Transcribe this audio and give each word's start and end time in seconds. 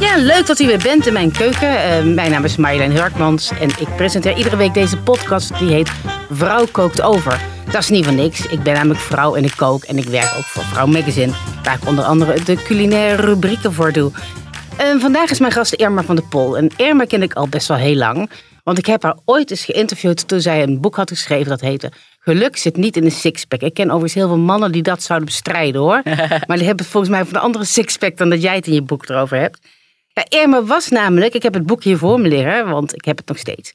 Ja, 0.00 0.16
leuk 0.16 0.46
dat 0.46 0.60
u 0.60 0.66
weer 0.66 0.82
bent 0.82 1.06
in 1.06 1.12
mijn 1.12 1.32
keuken. 1.32 1.82
Eh, 1.82 2.02
mijn 2.02 2.30
naam 2.30 2.44
is 2.44 2.56
Marjolein 2.56 2.96
Harkmans 2.96 3.50
en 3.60 3.68
ik 3.68 3.96
presenteer 3.96 4.36
iedere 4.36 4.56
week 4.56 4.74
deze 4.74 4.96
podcast 4.96 5.58
die 5.58 5.72
heet 5.72 5.90
Vrouw 6.30 6.66
kookt 6.72 7.02
over. 7.02 7.40
Dat 7.64 7.82
is 7.82 7.88
niet 7.88 8.04
van 8.04 8.14
niks. 8.14 8.46
Ik 8.46 8.62
ben 8.62 8.74
namelijk 8.74 9.00
vrouw 9.00 9.34
en 9.34 9.44
ik 9.44 9.52
kook 9.56 9.82
en 9.82 9.98
ik 9.98 10.04
werk 10.04 10.34
ook 10.36 10.44
voor 10.44 10.62
Vrouw 10.62 10.86
Magazine, 10.86 11.32
waar 11.62 11.74
ik 11.74 11.88
onder 11.88 12.04
andere 12.04 12.42
de 12.42 12.62
culinaire 12.62 13.22
rubrieken 13.22 13.72
voor 13.72 13.92
doe. 13.92 14.10
Vandaag 14.98 15.30
is 15.30 15.38
mijn 15.38 15.52
gast 15.52 15.72
Irma 15.72 16.02
van 16.02 16.16
der 16.16 16.24
Pol. 16.24 16.56
En 16.56 16.70
Irma 16.76 17.04
ken 17.04 17.22
ik 17.22 17.34
al 17.34 17.48
best 17.48 17.68
wel 17.68 17.76
heel 17.76 17.96
lang, 17.96 18.30
want 18.68 18.80
ik 18.80 18.86
heb 18.86 19.02
haar 19.02 19.16
ooit 19.24 19.50
eens 19.50 19.64
geïnterviewd 19.64 20.28
toen 20.28 20.40
zij 20.40 20.62
een 20.62 20.80
boek 20.80 20.96
had 20.96 21.08
geschreven 21.08 21.48
dat 21.48 21.60
heette 21.60 21.92
Geluk 22.18 22.56
zit 22.56 22.76
niet 22.76 22.96
in 22.96 23.04
een 23.04 23.10
sixpack. 23.10 23.60
Ik 23.60 23.74
ken 23.74 23.86
overigens 23.86 24.14
heel 24.14 24.26
veel 24.26 24.38
mannen 24.38 24.72
die 24.72 24.82
dat 24.82 25.02
zouden 25.02 25.28
bestrijden 25.28 25.80
hoor. 25.80 26.02
maar 26.46 26.56
die 26.56 26.66
hebben 26.66 26.86
volgens 26.86 27.12
mij 27.12 27.24
van 27.24 27.34
een 27.34 27.40
andere 27.40 27.64
sixpack 27.64 28.16
dan 28.16 28.30
dat 28.30 28.42
jij 28.42 28.54
het 28.54 28.66
in 28.66 28.72
je 28.72 28.82
boek 28.82 29.08
erover 29.08 29.38
hebt. 29.38 29.58
Ja, 30.08 30.24
Irma 30.28 30.62
was 30.62 30.88
namelijk, 30.88 31.34
ik 31.34 31.42
heb 31.42 31.54
het 31.54 31.66
boek 31.66 31.82
hier 31.82 31.98
voor 31.98 32.20
me 32.20 32.28
liggen, 32.28 32.68
want 32.68 32.94
ik 32.94 33.04
heb 33.04 33.16
het 33.16 33.28
nog 33.28 33.38
steeds. 33.38 33.72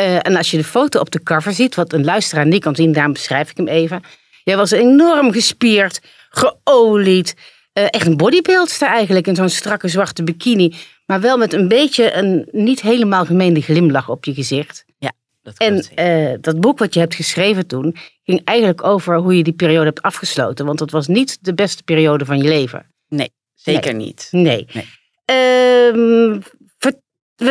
Uh, 0.00 0.14
en 0.14 0.36
als 0.36 0.50
je 0.50 0.56
de 0.56 0.64
foto 0.64 1.00
op 1.00 1.10
de 1.10 1.22
cover 1.22 1.52
ziet, 1.52 1.74
wat 1.74 1.92
een 1.92 2.04
luisteraar 2.04 2.46
niet 2.46 2.62
kan 2.62 2.74
zien, 2.74 2.92
daarom 2.92 3.12
beschrijf 3.12 3.50
ik 3.50 3.56
hem 3.56 3.68
even. 3.68 4.02
Jij 4.44 4.56
was 4.56 4.70
enorm 4.70 5.32
gespierd, 5.32 6.00
geolied. 6.30 7.34
Uh, 7.78 7.84
echt 7.90 8.06
een 8.06 8.16
bodybuildster 8.16 8.88
eigenlijk 8.88 9.26
in 9.26 9.34
zo'n 9.34 9.48
strakke 9.48 9.88
zwarte 9.88 10.22
bikini. 10.22 10.74
Maar 11.06 11.20
wel 11.20 11.38
met 11.38 11.52
een 11.52 11.68
beetje 11.68 12.12
een 12.14 12.48
niet 12.50 12.80
helemaal 12.80 13.24
gemeende 13.24 13.60
glimlach 13.60 14.08
op 14.08 14.24
je 14.24 14.34
gezicht. 14.34 14.84
Ja, 14.98 15.12
dat 15.42 15.56
En 15.58 15.84
uh, 16.32 16.36
dat 16.40 16.60
boek 16.60 16.78
wat 16.78 16.94
je 16.94 17.00
hebt 17.00 17.14
geschreven 17.14 17.66
toen 17.66 17.96
ging 18.24 18.40
eigenlijk 18.44 18.84
over 18.84 19.16
hoe 19.16 19.36
je 19.36 19.42
die 19.42 19.52
periode 19.52 19.84
hebt 19.84 20.02
afgesloten. 20.02 20.66
Want 20.66 20.78
dat 20.78 20.90
was 20.90 21.06
niet 21.06 21.38
de 21.40 21.54
beste 21.54 21.82
periode 21.82 22.24
van 22.24 22.38
je 22.42 22.48
leven. 22.48 22.86
Nee, 23.08 23.30
zeker 23.54 23.94
Nee. 23.94 24.06
niet. 24.06 24.28
Nee. 24.30 24.66
Nee. 24.72 24.88
Ehm, 25.24 26.40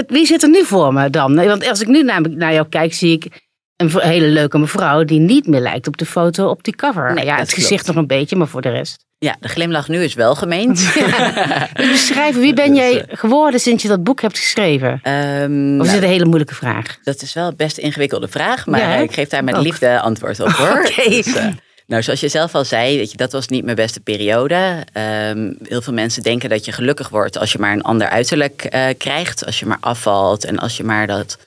wie 0.08 0.26
zit 0.26 0.44
er 0.44 0.50
nu 0.50 0.64
voor 0.64 0.94
me 0.94 1.10
dan? 1.10 1.36
Want 1.36 1.68
als 1.68 1.82
ik 1.82 1.88
nu 1.88 2.04
naar, 2.04 2.30
naar 2.30 2.54
jou 2.54 2.68
kijk, 2.70 2.94
zie 2.94 3.12
ik 3.12 3.45
een 3.76 3.92
hele 4.00 4.28
leuke 4.28 4.58
mevrouw 4.58 5.04
die 5.04 5.20
niet 5.20 5.48
meer 5.48 5.60
lijkt 5.60 5.88
op 5.88 5.98
de 5.98 6.06
foto 6.06 6.48
op 6.50 6.64
die 6.64 6.76
cover. 6.76 7.14
Nee, 7.14 7.26
ja, 7.26 7.38
het 7.38 7.54
gezicht 7.54 7.70
klopt. 7.70 7.88
nog 7.88 7.96
een 7.96 8.08
beetje, 8.08 8.36
maar 8.36 8.48
voor 8.48 8.62
de 8.62 8.70
rest. 8.70 9.04
Ja, 9.18 9.36
de 9.40 9.48
glimlach 9.48 9.88
nu 9.88 10.04
is 10.04 10.14
wel 10.14 10.36
gemeend. 10.36 10.78
Dus 11.74 11.92
beschrijven, 11.92 12.42
wie 12.42 12.54
ben 12.54 12.70
Dus, 12.70 12.78
jij 12.78 13.06
eh, 13.06 13.18
geworden 13.18 13.60
sinds 13.60 13.84
je 13.84 13.90
dat 13.90 14.04
boek 14.04 14.22
hebt 14.22 14.38
geschreven? 14.38 15.00
Ehm, 15.04 15.14
Of 15.44 15.50
is 15.50 15.50
nou, 15.78 15.90
het 15.90 16.02
een 16.04 16.10
hele 16.10 16.26
moeilijke 16.26 16.56
vraag? 16.56 16.98
dat 17.04 17.22
is 17.22 17.34
wel 17.34 17.54
best 17.54 17.78
een 17.78 17.84
ingewikkelde 17.84 18.28
vraag, 18.28 18.66
maar 18.66 18.80
Ja, 18.80 18.96
ik 18.96 19.14
geef 19.14 19.30
daar 19.30 19.44
met 19.44 19.56
Ook. 19.56 19.64
liefde 19.64 20.00
antwoord 20.00 20.40
op 20.40 20.50
hoor. 20.52 20.80
Oké. 20.86 21.10
Dus, 21.10 21.34
eh, 21.36 21.46
nou, 21.88 22.04
zoals 22.04 22.20
je 22.20 22.28
zelf 22.28 22.56
al 22.56 22.66
zei, 22.66 22.98
weet 22.98 23.12
je, 23.12 23.18
dat 23.18 23.32
was 23.32 23.48
niet 23.48 23.64
mijn 23.64 23.76
beste 23.76 24.00
periode. 24.00 24.84
Ehm, 24.94 25.52
heel 25.64 25.82
veel 25.82 25.94
mensen 25.94 26.24
denken 26.24 26.50
dat 26.50 26.66
je 26.66 26.72
gelukkig 26.72 27.10
wordt 27.10 27.38
als 27.38 27.52
je 27.52 27.60
maar 27.60 27.72
een 27.72 27.82
ander 27.84 28.10
uiterlijk 28.10 28.64
eh, 28.64 28.86
krijgt. 28.98 29.46
Als 29.46 29.60
je 29.60 29.66
maar 29.66 29.78
afvalt 29.80 30.46
en 30.46 30.60
als 30.60 30.78
je 30.78 30.84
maar 30.84 31.08
dat 31.08 31.38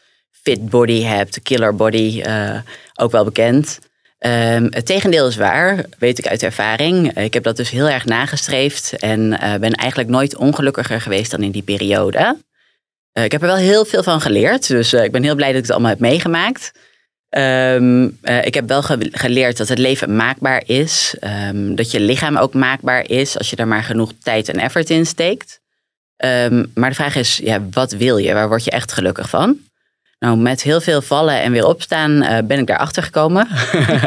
fit 0.42 0.68
body 0.70 1.02
hebt, 1.02 1.42
killer 1.42 1.74
body, 1.76 2.20
eh, 2.24 2.58
ook 2.94 3.10
wel 3.10 3.24
bekend. 3.24 3.78
Ehm, 4.18 4.66
het 4.70 4.86
tegendeel 4.86 5.26
is 5.28 5.36
waar, 5.36 5.84
weet 5.98 6.18
ik 6.18 6.26
uit 6.26 6.42
ervaring. 6.42 7.16
Ik 7.18 7.34
heb 7.34 7.42
dat 7.42 7.56
dus 7.56 7.70
heel 7.70 7.88
erg 7.88 8.04
nagestreefd 8.04 8.92
en 8.96 9.40
eh, 9.40 9.54
ben 9.60 9.72
eigenlijk 9.72 10.10
nooit 10.10 10.36
ongelukkiger 10.36 11.00
geweest 11.00 11.30
dan 11.30 11.42
in 11.42 11.50
die 11.50 11.62
periode. 11.62 12.36
Eh, 13.12 13.24
ik 13.24 13.32
heb 13.32 13.40
er 13.40 13.46
wel 13.46 13.56
heel 13.56 13.84
veel 13.84 14.02
van 14.02 14.20
geleerd, 14.20 14.66
dus 14.68 14.92
ik 14.92 15.12
ben 15.12 15.22
heel 15.22 15.34
blij 15.34 15.48
dat 15.48 15.56
ik 15.56 15.62
het 15.62 15.70
allemaal 15.72 15.90
heb 15.90 16.00
meegemaakt. 16.00 16.72
Ehm, 17.28 18.08
eh, 18.22 18.44
ik 18.44 18.54
heb 18.54 18.68
wel 18.68 18.82
ge- 18.82 19.08
geleerd 19.12 19.56
dat 19.56 19.68
het 19.68 19.78
leven 19.78 20.16
maakbaar 20.16 20.62
is. 20.66 21.14
ehm, 21.20 21.74
dat 21.74 21.90
je 21.90 22.00
lichaam 22.00 22.36
ook 22.36 22.54
maakbaar 22.54 23.08
is 23.10 23.38
als 23.38 23.50
je 23.50 23.56
daar 23.56 23.68
maar 23.68 23.82
genoeg 23.82 24.12
tijd 24.22 24.48
en 24.48 24.58
effort 24.58 24.90
in 24.90 25.06
steekt. 25.06 25.60
Maar 26.74 26.88
de 26.88 26.94
vraag 26.94 27.14
is, 27.16 27.36
ja, 27.36 27.62
wat 27.70 27.92
wil 27.92 28.16
je? 28.16 28.32
Waar 28.34 28.48
word 28.48 28.64
je 28.64 28.70
echt 28.70 28.92
gelukkig 28.92 29.28
van? 29.28 29.58
Nou, 30.18 30.36
met 30.38 30.62
heel 30.62 30.80
veel 30.80 31.02
vallen 31.02 31.42
en 31.42 31.52
weer 31.52 31.66
opstaan 31.66 32.22
eh, 32.22 32.44
ben 32.44 32.58
ik 32.58 32.66
daarachter 32.66 33.02
gekomen. 33.02 33.48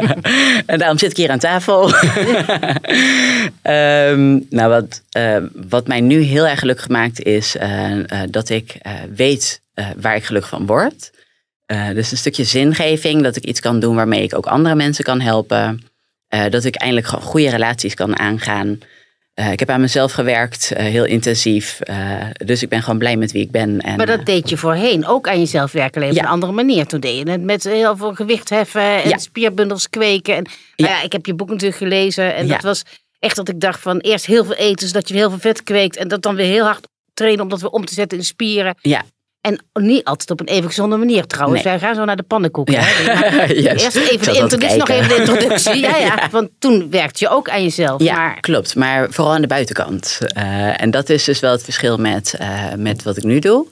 en 0.66 0.78
daarom 0.78 0.98
zit 0.98 1.10
ik 1.10 1.16
hier 1.16 1.30
aan 1.30 1.38
tafel. 1.38 1.90
Ehm, 3.62 4.38
nou, 4.50 4.68
wat, 4.68 5.02
eh, 5.10 5.36
wat 5.52 5.86
mij 5.86 6.00
nu 6.00 6.20
heel 6.20 6.46
erg 6.46 6.58
gelukkig 6.58 6.88
maakt 6.88 7.22
is 7.22 7.56
eh, 7.56 7.98
dat 8.30 8.48
ik 8.48 8.76
weet 9.14 9.60
waar 9.96 10.16
ik 10.16 10.24
gelukkig 10.24 10.50
van 10.50 10.66
word. 10.66 11.10
Dus 11.94 12.10
een 12.10 12.16
stukje 12.16 12.44
zingeving, 12.44 13.22
dat 13.22 13.36
ik 13.36 13.44
iets 13.44 13.60
kan 13.60 13.80
doen 13.80 13.94
waarmee 13.94 14.22
ik 14.22 14.36
ook 14.36 14.46
andere 14.46 14.74
mensen 14.74 15.04
kan 15.04 15.20
helpen. 15.20 15.82
Dat 16.50 16.64
ik 16.64 16.74
eindelijk 16.74 17.06
gewoon 17.06 17.24
goede 17.24 17.50
relaties 17.50 17.94
kan 17.94 18.18
aangaan. 18.18 18.78
Eh, 19.34 19.52
ik 19.52 19.58
heb 19.58 19.70
aan 19.70 19.80
mezelf 19.80 20.12
gewerkt, 20.12 20.72
eh, 20.72 20.84
heel 20.86 21.04
intensief. 21.04 21.80
Eh, 21.80 22.26
dus 22.44 22.62
ik 22.62 22.68
ben 22.68 22.82
gewoon 22.82 22.98
blij 22.98 23.16
met 23.16 23.32
wie 23.32 23.42
ik 23.42 23.50
ben. 23.50 23.80
En, 23.80 23.96
Maar 23.96 24.06
dat 24.06 24.26
deed 24.26 24.48
je 24.48 24.56
voorheen 24.56 25.06
ook 25.06 25.28
aan 25.28 25.38
jezelf 25.38 25.72
werken, 25.72 26.02
alleen 26.02 26.14
op 26.16 26.22
een 26.22 26.26
andere 26.28 26.52
manier. 26.52 26.86
Toen 26.86 27.00
deed 27.00 27.18
je 27.18 27.30
het 27.30 27.42
met 27.42 27.64
heel 27.64 27.96
veel 27.96 28.14
gewicht 28.14 28.48
heffen 28.48 29.02
en 29.02 29.08
Ja. 29.08 29.18
spierbundels 29.18 29.90
kweken. 29.90 30.36
En, 30.36 30.46
Ja. 30.76 30.86
ja, 30.88 31.02
ik 31.02 31.12
heb 31.12 31.26
je 31.26 31.34
boek 31.34 31.48
natuurlijk 31.48 31.78
gelezen 31.78 32.34
en 32.34 32.48
dat 32.48 32.62
was 32.62 32.82
echt 33.18 33.36
dat 33.36 33.48
ik 33.48 33.60
dacht 33.60 33.80
van 33.80 33.98
eerst 33.98 34.26
heel 34.26 34.44
veel 34.44 34.54
eten, 34.54 34.86
zodat 34.86 35.08
je 35.08 35.14
heel 35.14 35.30
veel 35.30 35.38
vet 35.38 35.62
kweekt. 35.62 35.96
En 35.96 36.08
dat 36.08 36.22
dan 36.22 36.34
weer 36.34 36.46
heel 36.46 36.64
hard 36.64 36.88
trainen 37.14 37.42
om 37.42 37.48
dat 37.48 37.60
weer 37.60 37.70
om 37.70 37.84
te 37.84 37.94
zetten 37.94 38.18
in 38.18 38.24
spieren. 38.24 38.74
ja, 38.82 39.02
En 39.42 39.60
niet 39.72 40.04
altijd 40.04 40.30
op 40.30 40.40
een 40.40 40.46
even 40.46 40.68
gezonde 40.68 40.96
manier 40.96 41.26
trouwens. 41.26 41.62
Nee. 41.62 41.72
Wij 41.72 41.82
gaan 41.82 41.94
zo 41.94 42.04
naar 42.04 42.16
de 42.16 42.22
pannenkoeken. 42.22 42.74
Ja. 42.74 42.80
hè. 42.82 43.44
Yes. 43.62 43.82
Eerst 43.82 43.96
even 43.96 44.32
de 44.32 44.38
introductie, 44.38 44.78
nog 44.78 44.88
even 44.88 45.08
de 45.08 45.14
introductie. 45.14 45.80
Ja, 45.80 45.96
ja, 45.96 46.28
want 46.30 46.50
toen 46.58 46.90
werkte 46.90 47.24
je 47.24 47.30
ook 47.30 47.48
aan 47.48 47.62
jezelf. 47.62 48.02
Ja, 48.02 48.14
Maar 48.14 48.40
klopt. 48.40 48.74
Maar 48.74 49.10
vooral 49.10 49.34
aan 49.34 49.40
de 49.40 49.46
buitenkant. 49.46 50.18
Eh, 50.26 50.80
en 50.82 50.90
dat 50.90 51.08
is 51.08 51.24
dus 51.24 51.40
wel 51.40 51.52
het 51.52 51.62
verschil 51.62 51.96
met, 51.96 52.34
eh, 52.38 52.72
met 52.76 53.02
wat 53.02 53.16
ik 53.16 53.22
nu 53.22 53.38
doe. 53.38 53.66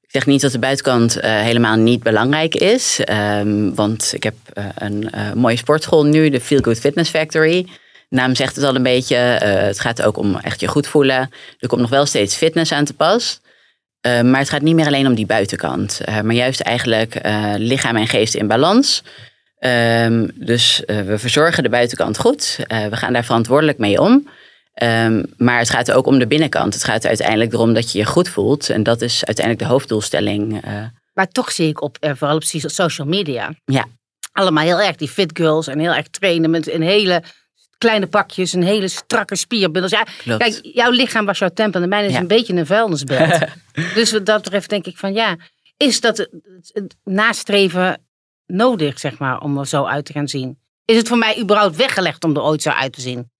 Ik 0.00 0.10
zeg 0.10 0.26
niet 0.26 0.40
dat 0.40 0.52
de 0.52 0.58
buitenkant 0.58 1.16
eh, 1.16 1.40
helemaal 1.40 1.76
niet 1.76 2.02
belangrijk 2.02 2.54
is. 2.54 3.00
ehm, 3.04 3.74
want 3.74 4.12
ik 4.14 4.22
heb 4.22 4.34
een 4.74 5.10
mooie 5.34 5.56
sportschool 5.56 6.04
nu, 6.04 6.30
de 6.30 6.40
Feel 6.40 6.60
Good 6.60 6.78
Fitness 6.78 7.10
Factory. 7.10 7.66
Naam 8.08 8.34
zegt 8.34 8.56
het 8.56 8.64
al 8.64 8.74
een 8.74 8.82
beetje. 8.82 9.16
het 9.16 9.80
gaat 9.80 10.02
ook 10.02 10.16
om 10.16 10.36
echt 10.36 10.60
je 10.60 10.68
goed 10.68 10.86
voelen. 10.86 11.30
Er 11.58 11.68
komt 11.68 11.80
nog 11.80 11.90
wel 11.90 12.06
steeds 12.06 12.34
fitness 12.36 12.72
aan 12.72 12.84
te 12.84 12.94
pas. 12.94 13.40
Eh, 14.04 14.20
maar 14.20 14.40
het 14.40 14.50
gaat 14.50 14.62
niet 14.62 14.74
meer 14.74 14.86
alleen 14.86 15.06
om 15.06 15.14
die 15.14 15.26
buitenkant. 15.26 16.00
eh, 16.00 16.20
maar 16.20 16.34
juist 16.34 16.60
eigenlijk 16.60 17.14
eh, 17.14 17.52
lichaam 17.56 17.96
en 17.96 18.06
geest 18.06 18.34
in 18.34 18.46
balans. 18.46 19.02
Ehm, 19.58 20.28
dus 20.34 20.82
we 20.86 21.18
verzorgen 21.18 21.62
de 21.62 21.68
buitenkant 21.68 22.18
goed. 22.18 22.58
We 22.90 22.96
gaan 22.96 23.12
daar 23.12 23.24
verantwoordelijk 23.24 23.78
mee 23.78 24.00
om. 24.00 24.28
Ehm, 24.74 25.22
maar 25.36 25.58
het 25.58 25.70
gaat 25.70 25.92
ook 25.92 26.06
om 26.06 26.18
de 26.18 26.26
binnenkant. 26.26 26.74
Het 26.74 26.84
gaat 26.84 27.06
uiteindelijk 27.06 27.52
erom 27.52 27.74
dat 27.74 27.92
je 27.92 27.98
je 27.98 28.04
goed 28.04 28.28
voelt. 28.28 28.70
En 28.70 28.82
dat 28.82 29.00
is 29.02 29.24
uiteindelijk 29.24 29.66
de 29.66 29.72
hoofddoelstelling. 29.72 30.64
Maar 31.14 31.28
toch 31.28 31.52
zie 31.52 31.68
ik 31.68 31.82
op, 31.82 31.96
vooral 32.00 32.36
op 32.36 32.44
so- 32.44 32.68
social 32.68 33.06
media, 33.06 33.54
ja, 33.64 33.84
allemaal 34.32 34.64
heel 34.64 34.80
erg 34.80 34.96
die 34.96 35.08
fit 35.08 35.30
girls 35.34 35.66
en 35.66 35.78
heel 35.78 35.94
erg 35.94 36.08
trainen 36.08 36.50
met 36.50 36.70
een 36.72 36.82
hele 36.82 37.22
kleine 37.78 38.06
pakjes, 38.06 38.52
een 38.52 38.62
hele 38.62 38.88
strakke 38.88 39.36
spierbundels. 39.36 39.92
Ja, 39.92 40.06
Klopt. 40.18 40.42
kijk, 40.42 40.58
jouw 40.62 40.90
lichaam 40.90 41.26
was 41.26 41.38
jouw 41.38 41.48
tempel 41.48 41.82
en 41.82 41.88
mijn 41.88 42.04
is 42.04 42.12
Ja. 42.12 42.18
een 42.18 42.26
beetje 42.26 42.54
een 42.54 42.66
vuilnisbelt. 42.66 43.38
dus 43.94 44.12
wat 44.12 44.26
dat 44.26 44.42
betreft 44.42 44.68
denk 44.70 44.86
ik 44.86 44.96
van 44.96 45.12
ja, 45.14 45.36
is 45.76 46.00
dat 46.00 46.16
het, 46.16 46.30
het 46.72 46.96
nastreven 47.04 48.02
nodig, 48.46 48.98
zeg 49.00 49.18
maar, 49.18 49.40
om 49.40 49.58
er 49.58 49.66
zo 49.66 49.84
uit 49.84 50.04
te 50.04 50.12
gaan 50.12 50.28
zien? 50.28 50.58
Is 50.84 50.96
het 50.96 51.08
voor 51.08 51.18
mij 51.18 51.38
überhaupt 51.40 51.76
weggelegd 51.76 52.24
om 52.24 52.36
er 52.36 52.42
ooit 52.42 52.62
zo 52.62 52.70
uit 52.70 52.92
te 52.92 53.00
zien? 53.00 53.30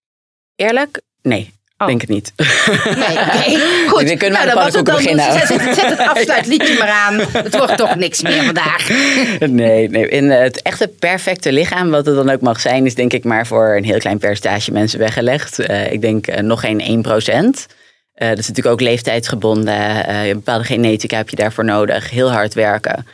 eerlijk? 0.55 1.01
Nee, 1.21 1.53
Oh. 1.77 1.87
denk 1.87 2.01
het 2.01 2.09
niet. 2.09 2.33
Nee, 2.35 3.17
oké. 3.25 3.59
Goed. 3.87 4.07
Dan 4.07 4.17
kunnen 4.17 4.39
we 4.39 4.45
nou, 4.45 4.45
dan 4.45 4.55
was 4.55 4.73
het 4.73 4.83
pannenkoeken 4.83 5.17
dan. 5.17 5.27
beginnen. 5.27 5.31
Zet, 5.31 5.47
zet, 5.47 5.75
zet 5.75 5.89
het 5.89 6.07
afsluitliedje 6.15 6.77
maar 6.77 6.89
aan. 6.89 7.19
Het 7.19 7.57
wordt 7.57 7.77
toch 7.77 7.95
niks 7.95 8.21
meer 8.21 8.43
vandaag. 8.43 8.89
nee, 9.39 9.89
nee, 9.89 10.07
in 10.09 10.29
het 10.29 10.61
echte 10.61 10.87
perfecte 10.87 11.51
lichaam, 11.51 11.89
wat 11.89 12.05
het 12.05 12.15
dan 12.15 12.29
ook 12.29 12.41
mag 12.41 12.59
zijn, 12.59 12.85
is 12.85 12.95
denk 12.95 13.13
ik 13.13 13.23
maar 13.23 13.47
voor 13.47 13.75
een 13.77 13.83
heel 13.83 13.97
klein 13.99 14.17
percentage 14.17 14.71
mensen 14.71 14.99
weggelegd. 14.99 15.59
Eh, 15.59 15.91
ik 15.91 16.01
denk 16.01 16.27
eh, 16.27 16.43
nog 16.43 16.59
geen 16.59 16.81
1 16.81 17.01
procent. 17.01 17.65
Eh, 18.13 18.29
dat 18.29 18.37
is 18.37 18.47
natuurlijk 18.47 18.75
ook 18.75 18.87
leeftijdsgebonden. 18.87 20.05
Eh, 20.05 20.27
een 20.27 20.33
bepaalde 20.33 20.63
genetica 20.63 21.17
heb 21.17 21.29
je 21.29 21.35
daarvoor 21.35 21.65
nodig. 21.65 22.09
Heel 22.09 22.31
hard 22.31 22.53
werken. 22.53 23.05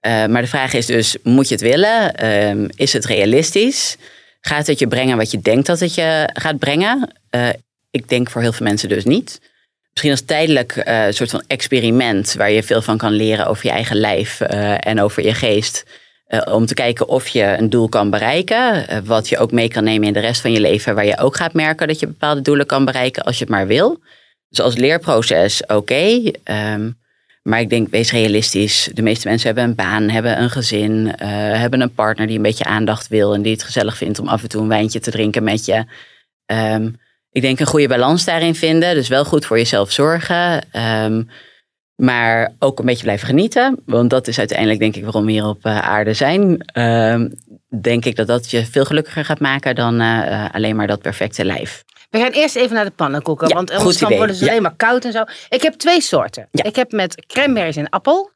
Eh, 0.00 0.26
maar 0.26 0.42
de 0.42 0.48
vraag 0.48 0.72
is 0.72 0.86
dus, 0.86 1.16
moet 1.22 1.48
je 1.48 1.54
het 1.54 1.62
willen? 1.62 2.14
Ehm, 2.14 2.68
is 2.76 2.92
het 2.92 3.04
realistisch? 3.04 3.96
Gaat 4.40 4.66
het 4.66 4.78
je 4.78 4.86
brengen 4.86 5.16
wat 5.16 5.30
je 5.30 5.40
denkt 5.40 5.66
dat 5.66 5.80
het 5.80 5.94
je 5.94 6.28
gaat 6.32 6.58
brengen? 6.58 7.12
Eh, 7.30 7.48
ik 7.90 8.08
denk 8.08 8.30
voor 8.30 8.40
heel 8.40 8.52
veel 8.52 8.66
mensen 8.66 8.88
dus 8.88 9.04
niet. 9.04 9.40
misschien 9.90 10.10
als 10.10 10.20
tijdelijk 10.20 10.82
uh, 10.88 11.06
soort 11.10 11.30
van 11.30 11.42
experiment 11.46 12.34
waar 12.34 12.50
je 12.50 12.62
veel 12.62 12.82
van 12.82 12.96
kan 12.96 13.12
leren 13.12 13.46
over 13.46 13.66
je 13.66 13.72
eigen 13.72 13.96
lijf 13.96 14.40
uh, 14.40 14.86
en 14.86 15.00
over 15.00 15.24
je 15.24 15.34
geest. 15.34 15.84
Uh, 16.28 16.54
om 16.54 16.66
te 16.66 16.74
kijken 16.74 17.08
of 17.08 17.28
je 17.28 17.42
een 17.42 17.70
doel 17.70 17.88
kan 17.88 18.10
bereiken, 18.10 18.86
wat 19.04 19.28
je 19.28 19.38
ook 19.38 19.52
mee 19.52 19.68
kan 19.68 19.84
nemen 19.84 20.06
in 20.06 20.12
de 20.12 20.20
rest 20.20 20.40
van 20.40 20.52
je 20.52 20.60
leven, 20.60 20.94
waar 20.94 21.06
je 21.06 21.18
ook 21.18 21.36
gaat 21.36 21.52
merken 21.52 21.88
dat 21.88 22.00
je 22.00 22.06
bepaalde 22.06 22.40
doelen 22.40 22.66
kan 22.66 22.84
bereiken 22.84 23.22
als 23.22 23.38
je 23.38 23.44
het 23.44 23.52
maar 23.52 23.66
wil. 23.66 24.00
Dus 24.48 24.60
als 24.60 24.76
leerproces 24.76 25.66
oké, 25.66 26.32
um, 26.44 26.98
maar 27.42 27.60
ik 27.60 27.70
denk 27.70 27.90
wees 27.90 28.12
realistisch. 28.12 28.90
De 28.92 29.02
meeste 29.02 29.28
mensen 29.28 29.46
hebben 29.46 29.64
een 29.64 29.74
baan, 29.74 30.08
hebben 30.08 30.40
een 30.42 30.50
gezin, 30.50 31.12
hebben 31.18 31.80
een 31.80 31.94
partner 31.94 32.26
die 32.26 32.36
een 32.36 32.42
beetje 32.42 32.64
aandacht 32.64 33.08
wil 33.08 33.34
en 33.34 33.42
die 33.42 33.52
het 33.52 33.62
gezellig 33.62 33.96
vindt 33.96 34.18
om 34.18 34.28
af 34.28 34.42
en 34.42 34.48
toe 34.48 34.62
een 34.62 34.68
wijntje 34.68 35.00
te 35.00 35.10
drinken 35.10 35.42
met 35.42 35.64
je. 35.64 35.84
Um, 36.46 36.98
ik 37.38 37.44
denk 37.44 37.60
een 37.60 37.66
goede 37.66 37.88
balans 37.88 38.24
daarin 38.24 38.54
vinden. 38.54 38.94
Dus 38.94 39.08
wel 39.08 39.24
goed 39.24 39.46
voor 39.46 39.56
jezelf 39.56 39.92
zorgen. 39.92 40.64
Um, 41.04 41.28
maar 41.94 42.52
ook 42.58 42.78
een 42.78 42.84
beetje 42.84 43.02
blijven 43.02 43.26
genieten. 43.26 43.82
Want 43.86 44.10
dat 44.10 44.28
is 44.28 44.38
uiteindelijk 44.38 44.78
denk 44.78 44.96
ik 44.96 45.02
waarom 45.02 45.24
we 45.24 45.32
hier 45.32 45.46
op 45.46 45.66
uh, 45.66 45.78
aarde 45.78 46.14
zijn. 46.14 46.70
Um, 46.78 47.34
denk 47.80 48.04
ik 48.04 48.16
dat 48.16 48.26
dat 48.26 48.50
je 48.50 48.66
veel 48.66 48.84
gelukkiger 48.84 49.24
gaat 49.24 49.40
maken 49.40 49.74
dan 49.74 50.00
uh, 50.00 50.46
alleen 50.52 50.76
maar 50.76 50.86
dat 50.86 51.02
perfecte 51.02 51.44
lijf. 51.44 51.84
We 52.10 52.18
gaan 52.18 52.30
eerst 52.30 52.56
even 52.56 52.74
naar 52.74 52.84
de 52.84 52.90
pannenkoeken. 52.90 53.48
Ja, 53.48 53.54
want 53.54 53.70
anders 53.70 53.98
dan 53.98 54.16
worden 54.16 54.36
ze 54.36 54.44
Ja. 54.44 54.50
alleen 54.50 54.62
maar 54.62 54.76
koud 54.76 55.04
en 55.04 55.12
zo. 55.12 55.24
Ik 55.48 55.62
heb 55.62 55.74
twee 55.74 56.00
soorten. 56.00 56.48
Ja. 56.50 56.64
Ik 56.64 56.76
heb 56.76 56.92
met 56.92 57.26
cranberries 57.26 57.76
en 57.76 57.88
appel. 57.88 58.30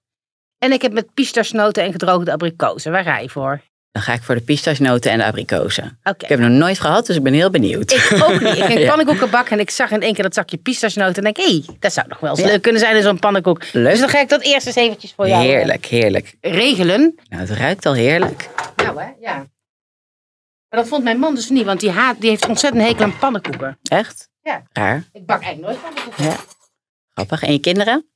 En 0.59 0.73
ik 0.73 0.83
heb 0.83 0.93
met 0.93 1.15
pistachenoten 1.15 1.83
en 1.83 1.93
gedroogde 1.93 2.33
abrikozen. 2.33 2.93
Waar 2.93 3.05
ga 3.05 3.19
je 3.19 3.29
voor? 3.29 3.61
Dan 3.93 4.03
ga 4.03 4.12
ik 4.12 4.23
voor 4.23 4.35
de 4.35 4.41
pistachenoten 4.41 5.11
en 5.11 5.19
de 5.19 5.25
abrikozen. 5.25 5.99
Oké. 6.05 6.25
Ik 6.25 6.29
heb 6.31 6.39
het 6.39 6.49
nog 6.49 6.59
nooit 6.59 6.81
gehad, 6.81 7.06
dus 7.06 7.17
ik 7.17 7.23
ben 7.23 7.33
heel 7.33 7.50
benieuwd. 7.50 7.91
Ik 7.93 8.23
ook 8.25 8.41
niet. 8.41 8.56
Ik 8.56 8.65
ging 8.71 8.79
Ja. 8.79 8.89
pannenkoeken 8.89 9.31
bakken 9.31 9.53
en 9.53 9.59
ik 9.61 9.71
zag 9.71 9.91
in 9.91 10.03
één 10.03 10.15
keer 10.15 10.23
dat 10.23 10.35
zakje 10.35 10.56
pistachenoten. 10.56 11.15
En 11.17 11.23
denk, 11.33 11.37
hé, 11.37 11.44
hey, 11.56 11.65
dat 11.79 11.93
zou 11.93 12.09
nog 12.09 12.21
wel 12.21 12.31
eens 12.31 12.41
Ja. 12.41 12.47
leuk 12.47 12.62
kunnen 12.62 12.81
zijn 12.81 12.97
in 12.97 13.03
zo'n 13.03 13.19
pannenkoek. 13.19 13.73
Leuk. 13.73 13.91
Dus 13.91 14.00
dan 14.00 14.09
ga 14.09 14.21
ik 14.21 14.29
dat 14.29 14.43
eerst 14.43 14.67
eens 14.67 14.77
eventjes 14.77 15.12
voor 15.12 15.29
jou 15.29 15.43
eh, 15.44 15.49
Heerlijk, 15.50 15.85
heerlijk. 15.87 16.35
regelen. 16.41 17.19
Nou, 17.29 17.43
het 17.43 17.50
ruikt 17.50 17.87
al 17.87 17.94
heerlijk. 17.94 18.49
Nou 18.77 19.00
hè, 19.03 19.09
ja. 19.21 19.35
Maar 20.69 20.81
dat 20.81 20.89
vond 20.89 21.05
mijn 21.05 21.19
man 21.19 21.35
dus 21.35 21.49
niet, 21.49 21.65
want 21.65 21.81
die, 21.81 21.91
haat, 21.91 22.21
die 22.21 22.31
heeft 22.31 22.49
ontzettend 22.49 22.83
hekel 22.85 23.05
aan 23.05 23.19
pannenkoeken. 23.19 23.79
Echt? 23.83 24.29
Ja. 24.43 24.62
Raar. 24.73 25.05
Ik 25.12 25.27
bak 25.27 25.43
eigenlijk 25.43 25.73
nooit 25.73 25.83
pannenkoeken. 25.83 26.25
Ja. 26.25 26.37
Grappig. 27.15 27.43
En 27.43 27.53
je 27.53 27.59
kinderen? 27.59 28.06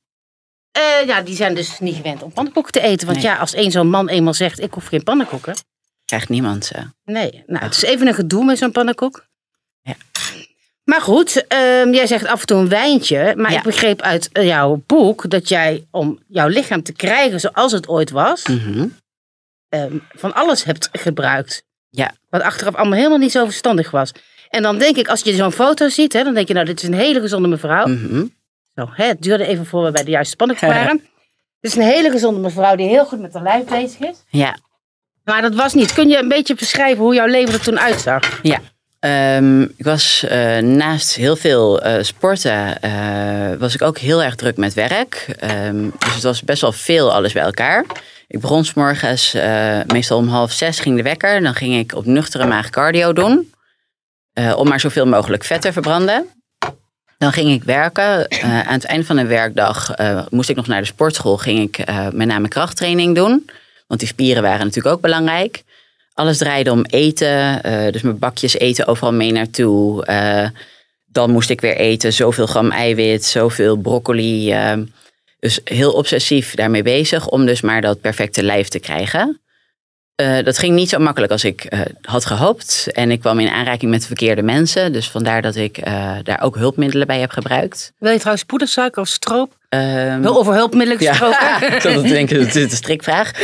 Eh, 0.71 1.07
ja, 1.07 1.21
die 1.21 1.35
zijn 1.35 1.55
dus 1.55 1.79
niet 1.79 1.95
gewend 1.95 2.23
om 2.23 2.31
pannenkoeken 2.33 2.71
te 2.71 2.81
eten. 2.81 3.07
Want 3.07 3.19
Nee. 3.19 3.27
ja, 3.27 3.37
als 3.37 3.53
één 3.53 3.71
zo'n 3.71 3.89
man 3.89 4.09
eenmaal 4.09 4.33
zegt, 4.33 4.59
ik 4.61 4.73
hoef 4.73 4.85
geen 4.85 5.03
pannenkoeken. 5.03 5.55
Krijgt 6.05 6.29
niemand 6.29 6.65
ze. 6.65 6.75
Nee, 7.05 7.43
nou, 7.47 7.63
het 7.65 7.75
is 7.75 7.81
even 7.83 8.07
een 8.07 8.13
gedoe 8.13 8.45
met 8.45 8.57
zo'n 8.57 8.71
pannenkoek. 8.71 9.25
Ja. 9.81 9.93
Maar 10.83 11.01
goed, 11.01 11.47
ehm, 11.47 11.93
jij 11.93 12.07
zegt 12.07 12.25
af 12.27 12.39
en 12.41 12.45
toe 12.47 12.57
een 12.57 12.69
wijntje. 12.69 13.33
Maar 13.35 13.51
Ja. 13.51 13.57
ik 13.57 13.63
begreep 13.63 14.01
uit 14.01 14.29
eh, 14.31 14.45
jouw 14.45 14.83
boek 14.85 15.29
dat 15.29 15.49
jij 15.49 15.87
om 15.91 16.19
jouw 16.27 16.47
lichaam 16.47 16.83
te 16.83 16.93
krijgen 16.93 17.39
zoals 17.39 17.71
het 17.71 17.87
ooit 17.87 18.09
was, 18.09 18.43
Mhm. 18.47 18.87
ehm, 19.69 19.97
van 20.09 20.33
alles 20.33 20.63
hebt 20.63 20.89
gebruikt. 20.91 21.63
Ja. 21.89 22.11
Wat 22.29 22.41
achteraf 22.41 22.75
allemaal 22.75 22.97
helemaal 22.97 23.17
niet 23.17 23.31
zo 23.31 23.45
verstandig 23.45 23.91
was. 23.91 24.11
En 24.49 24.61
dan 24.61 24.77
denk 24.77 24.97
ik, 24.97 25.07
als 25.07 25.21
je 25.21 25.35
zo'n 25.35 25.51
foto 25.51 25.89
ziet, 25.89 26.13
hè, 26.13 26.23
dan 26.23 26.33
denk 26.33 26.47
je, 26.47 26.53
nou, 26.53 26.65
dit 26.65 26.81
is 26.81 26.87
een 26.87 26.93
hele 26.93 27.19
gezonde 27.19 27.47
mevrouw. 27.47 27.87
Mhm. 27.87 28.25
Zo, 28.77 28.89
hè, 28.91 29.05
het 29.05 29.21
duurde 29.21 29.45
even 29.45 29.65
voor 29.65 29.83
we 29.83 29.91
bij 29.91 30.03
de 30.03 30.11
juiste 30.11 30.31
spanning 30.31 30.59
waren. 30.73 31.01
Het 31.59 31.71
is 31.71 31.75
een 31.75 31.81
hele 31.81 32.11
gezonde 32.11 32.39
mevrouw 32.39 32.75
die 32.75 32.87
heel 32.87 33.05
goed 33.05 33.19
met 33.19 33.33
haar 33.33 33.43
lijf 33.43 33.65
bezig 33.65 33.99
is. 33.99 34.23
Ja. 34.29 34.57
Maar 35.23 35.41
dat 35.41 35.55
was 35.55 35.73
niet. 35.73 35.93
Kun 35.93 36.09
je 36.09 36.17
een 36.17 36.27
beetje 36.27 36.55
beschrijven 36.55 37.03
hoe 37.03 37.15
jouw 37.15 37.25
leven 37.25 37.53
er 37.53 37.61
toen 37.61 37.79
uitzag? 37.79 38.39
Ja. 38.41 38.59
Ehm, 38.99 39.61
ik 39.61 39.83
was 39.85 40.23
eh, 40.23 40.57
naast 40.57 41.15
heel 41.15 41.35
veel 41.35 41.81
eh, 41.81 42.03
sporten, 42.03 42.81
eh, 42.81 43.59
was 43.59 43.73
ik 43.73 43.81
ook 43.81 43.97
heel 43.97 44.23
erg 44.23 44.35
druk 44.35 44.57
met 44.57 44.73
werk. 44.73 45.35
Ehm, 45.39 45.89
dus 45.99 46.13
het 46.13 46.23
was 46.23 46.41
best 46.41 46.61
wel 46.61 46.71
veel 46.71 47.13
alles 47.13 47.33
bij 47.33 47.43
elkaar. 47.43 47.85
Ik 48.27 48.39
begon 48.39 48.65
s 48.65 48.73
morgens, 48.73 49.35
meestal 49.87 50.17
om 50.17 50.27
half 50.27 50.51
zes 50.51 50.79
ging 50.79 50.95
de 50.95 51.03
wekker. 51.03 51.41
Dan 51.41 51.53
ging 51.53 51.75
ik 51.75 51.95
op 51.95 52.05
nuchtere 52.05 52.45
maag 52.45 52.69
cardio 52.69 53.13
doen. 53.13 53.51
om 54.55 54.67
maar 54.67 54.79
zoveel 54.79 55.05
mogelijk 55.05 55.43
vet 55.43 55.61
te 55.61 55.73
verbranden. 55.73 56.36
Dan 57.17 57.31
ging 57.31 57.51
ik 57.51 57.63
werken. 57.63 58.27
Eh, 58.27 58.67
aan 58.67 58.73
het 58.73 58.85
einde 58.85 59.05
van 59.05 59.17
een 59.17 59.27
werkdag 59.27 59.91
eh, 59.91 60.25
moest 60.29 60.49
ik 60.49 60.55
nog 60.55 60.67
naar 60.67 60.81
de 60.81 60.87
sportschool. 60.87 61.37
Ging 61.37 61.59
ik 61.59 61.77
eh, 61.77 62.09
met 62.09 62.27
name 62.27 62.47
krachttraining 62.47 63.15
doen. 63.15 63.49
Want 63.87 63.99
die 63.99 64.09
spieren 64.09 64.43
waren 64.43 64.65
natuurlijk 64.65 64.95
ook 64.95 65.01
belangrijk. 65.01 65.63
Alles 66.13 66.37
draaide 66.37 66.71
om 66.71 66.85
eten. 66.85 67.61
dus 67.91 68.01
mijn 68.01 68.19
bakjes 68.19 68.57
eten 68.57 68.87
overal 68.87 69.13
mee 69.13 69.31
naartoe. 69.31 70.05
Dan 71.05 71.31
moest 71.31 71.49
ik 71.49 71.61
weer 71.61 71.75
eten. 71.75 72.13
Zoveel 72.13 72.45
gram 72.45 72.71
eiwit, 72.71 73.25
zoveel 73.25 73.75
broccoli. 73.75 74.55
dus 75.39 75.59
heel 75.63 75.91
obsessief 75.91 76.55
daarmee 76.55 76.83
bezig. 76.83 77.27
Om 77.27 77.45
dus 77.45 77.61
maar 77.61 77.81
dat 77.81 78.01
perfecte 78.01 78.43
lijf 78.43 78.67
te 78.67 78.79
krijgen. 78.79 79.41
Eh, 80.17 80.43
dat 80.43 80.57
ging 80.57 80.75
niet 80.75 80.89
zo 80.89 80.99
makkelijk 80.99 81.31
als 81.31 81.43
ik 81.43 81.63
eh, 81.63 81.79
had 82.01 82.25
gehoopt. 82.25 82.87
En 82.91 83.11
ik 83.11 83.19
kwam 83.19 83.39
in 83.39 83.49
aanraking 83.49 83.91
met 83.91 83.99
de 83.99 84.07
verkeerde 84.07 84.41
mensen. 84.41 84.93
Dus 84.93 85.09
vandaar 85.09 85.41
dat 85.41 85.55
ik 85.55 85.77
eh, 85.77 86.15
daar 86.23 86.41
ook 86.41 86.55
hulpmiddelen 86.55 87.07
bij 87.07 87.19
heb 87.19 87.29
gebruikt. 87.29 87.93
Wil 87.97 88.11
je 88.11 88.17
trouwens 88.17 88.45
poedersuiker 88.45 89.01
of 89.01 89.07
stroop? 89.07 89.56
Ehm, 89.69 90.21
Wel 90.21 90.37
over 90.37 90.53
hulpmiddelen 90.53 91.07
gesproken. 91.07 91.61
ik 91.75 91.81
zat 91.81 91.93
te 91.93 92.07
denken, 92.07 92.39
het 92.39 92.55
is 92.55 92.63
een 92.63 92.69
strikvraag. 92.69 93.31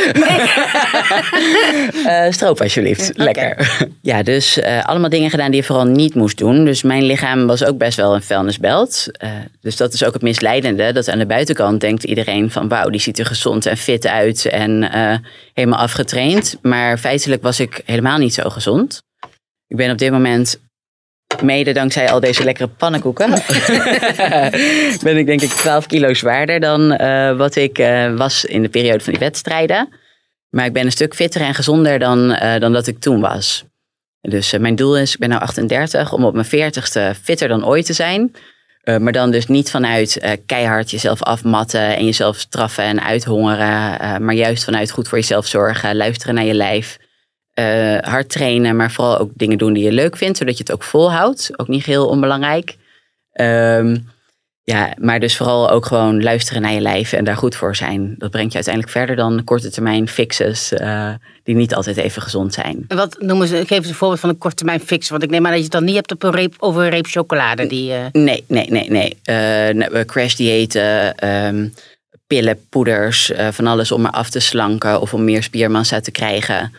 Eh, 2.04 2.30
stroop 2.30 2.60
alsjeblieft, 2.60 3.10
lekker. 3.14 3.76
Ja, 4.00 4.22
dus 4.22 4.58
eh, 4.60 4.84
allemaal 4.84 5.10
dingen 5.10 5.30
gedaan 5.30 5.50
die 5.50 5.60
je 5.60 5.66
vooral 5.66 5.84
niet 5.84 6.14
moest 6.14 6.38
doen. 6.38 6.64
Dus 6.64 6.82
mijn 6.82 7.02
lichaam 7.02 7.46
was 7.46 7.64
ook 7.64 7.78
best 7.78 7.96
wel 7.96 8.14
een 8.14 8.22
vuilnisbelt. 8.22 9.06
Eh, 9.10 9.30
dus 9.60 9.76
dat 9.76 9.92
is 9.92 10.04
ook 10.04 10.12
het 10.12 10.22
misleidende. 10.22 10.92
Dat 10.92 11.08
aan 11.08 11.18
de 11.18 11.26
buitenkant 11.26 11.80
denkt 11.80 12.04
iedereen 12.04 12.50
van... 12.50 12.68
wauw, 12.68 12.88
die 12.88 13.00
ziet 13.00 13.18
er 13.18 13.26
gezond 13.26 13.66
en 13.66 13.76
fit 13.76 14.06
uit 14.06 14.46
en 14.46 14.90
helemaal 15.54 15.78
afgetraind. 15.78 16.58
Maar 16.62 16.98
feitelijk 16.98 17.42
was 17.42 17.60
ik 17.60 17.82
helemaal 17.84 18.18
niet 18.18 18.34
zo 18.34 18.48
gezond. 18.48 19.02
Ik 19.66 19.76
ben 19.76 19.90
op 19.90 19.98
dit 19.98 20.10
moment... 20.10 20.60
Mede 21.42 21.72
dankzij 21.72 22.10
al 22.10 22.20
deze 22.20 22.44
lekkere 22.44 22.68
pannenkoeken. 22.68 23.30
ben 25.02 25.16
ik 25.16 25.26
denk 25.26 25.40
ik 25.40 25.50
12 25.50 25.86
kilo 25.86 26.14
zwaarder 26.14 26.60
dan 26.60 26.92
eh, 26.92 27.36
wat 27.36 27.56
ik 27.56 27.78
eh, 27.78 28.14
was 28.14 28.44
in 28.44 28.62
de 28.62 28.68
periode 28.68 29.04
van 29.04 29.12
die 29.12 29.22
wedstrijden. 29.22 29.88
Maar 30.50 30.64
ik 30.64 30.72
ben 30.72 30.84
een 30.84 30.92
stuk 30.92 31.14
fitter 31.14 31.40
en 31.40 31.54
gezonder 31.54 31.98
dan, 31.98 32.32
eh, 32.32 32.60
dan 32.60 32.72
dat 32.72 32.86
ik 32.86 32.98
toen 32.98 33.20
was. 33.20 33.64
Dus 34.20 34.58
mijn 34.58 34.76
doel 34.76 34.98
is, 34.98 35.12
ik 35.12 35.18
ben 35.18 35.28
nu 35.28 35.36
38, 35.36 36.12
om 36.12 36.24
op 36.24 36.34
mijn 36.34 36.46
40ste 36.46 37.20
fitter 37.22 37.48
dan 37.48 37.66
ooit 37.66 37.86
te 37.86 37.92
zijn. 37.92 38.32
Maar 38.84 39.12
dan 39.12 39.30
dus 39.30 39.46
niet 39.46 39.70
vanuit 39.70 40.38
keihard 40.46 40.90
jezelf 40.90 41.22
afmatten 41.22 41.96
en 41.96 42.04
jezelf 42.04 42.38
straffen 42.38 42.84
en 42.84 43.02
uithongeren. 43.02 44.24
maar 44.24 44.34
juist 44.34 44.64
vanuit 44.64 44.90
goed 44.90 45.08
voor 45.08 45.18
jezelf 45.18 45.46
zorgen, 45.46 45.96
luisteren 45.96 46.34
naar 46.34 46.44
je 46.44 46.54
lijf. 46.54 46.98
Eh, 47.54 47.98
hard 47.98 48.28
trainen, 48.28 48.76
maar 48.76 48.90
vooral 48.90 49.18
ook 49.18 49.30
dingen 49.34 49.58
doen 49.58 49.72
die 49.72 49.84
je 49.84 49.92
leuk 49.92 50.16
vindt, 50.16 50.38
zodat 50.38 50.56
je 50.56 50.62
het 50.62 50.72
ook 50.72 50.82
volhoudt. 50.82 51.50
Ook 51.56 51.68
niet 51.68 51.84
heel 51.84 52.06
onbelangrijk. 52.06 52.76
Ehm, 53.32 53.96
ja, 54.62 54.94
maar 54.98 55.20
dus 55.20 55.36
vooral 55.36 55.70
ook 55.70 55.86
gewoon 55.86 56.22
luisteren 56.22 56.62
naar 56.62 56.72
je 56.72 56.80
lijf 56.80 57.12
en 57.12 57.24
daar 57.24 57.36
goed 57.36 57.56
voor 57.56 57.76
zijn. 57.76 58.14
Dat 58.18 58.30
brengt 58.30 58.50
je 58.50 58.54
uiteindelijk 58.54 58.94
verder 58.94 59.16
dan 59.16 59.44
korte 59.44 59.70
termijn 59.70 60.08
fixes 60.08 60.72
eh, 60.72 61.14
die 61.42 61.54
niet 61.54 61.74
altijd 61.74 61.96
even 61.96 62.22
gezond 62.22 62.54
zijn. 62.54 62.84
Wat 62.88 63.16
noemen 63.18 63.48
ze, 63.48 63.56
geef 63.56 63.78
eens 63.78 63.88
een 63.88 63.94
voorbeeld 63.94 64.20
van 64.20 64.28
een 64.28 64.38
korte 64.38 64.56
termijn 64.56 64.80
fix. 64.80 65.08
Want 65.08 65.22
ik 65.22 65.30
neem 65.30 65.44
aan 65.44 65.50
dat 65.50 65.56
je 65.58 65.64
het 65.64 65.72
dan 65.72 65.84
niet 65.84 65.94
hebt 65.94 66.12
op 66.12 66.22
een 66.22 66.30
reep, 66.30 66.54
over 66.58 66.82
een 66.82 66.90
reep 66.90 67.06
chocolade. 67.06 67.66
Die, 67.66 67.92
eh, 67.92 68.04
Nee, 68.12 68.44
nee, 68.48 68.70
nee, 68.70 68.90
nee. 68.90 69.16
Nou, 69.74 70.04
crash 70.04 70.34
diëten, 70.34 71.14
ehm, 71.14 71.68
pillen, 72.26 72.66
poeders, 72.68 73.32
van 73.50 73.66
alles 73.66 73.92
om 73.92 74.00
maar 74.00 74.12
af 74.12 74.30
te 74.30 74.40
slanken 74.40 75.00
of 75.00 75.14
om 75.14 75.24
meer 75.24 75.42
spiermassa 75.42 76.00
te 76.00 76.10
krijgen. 76.10 76.72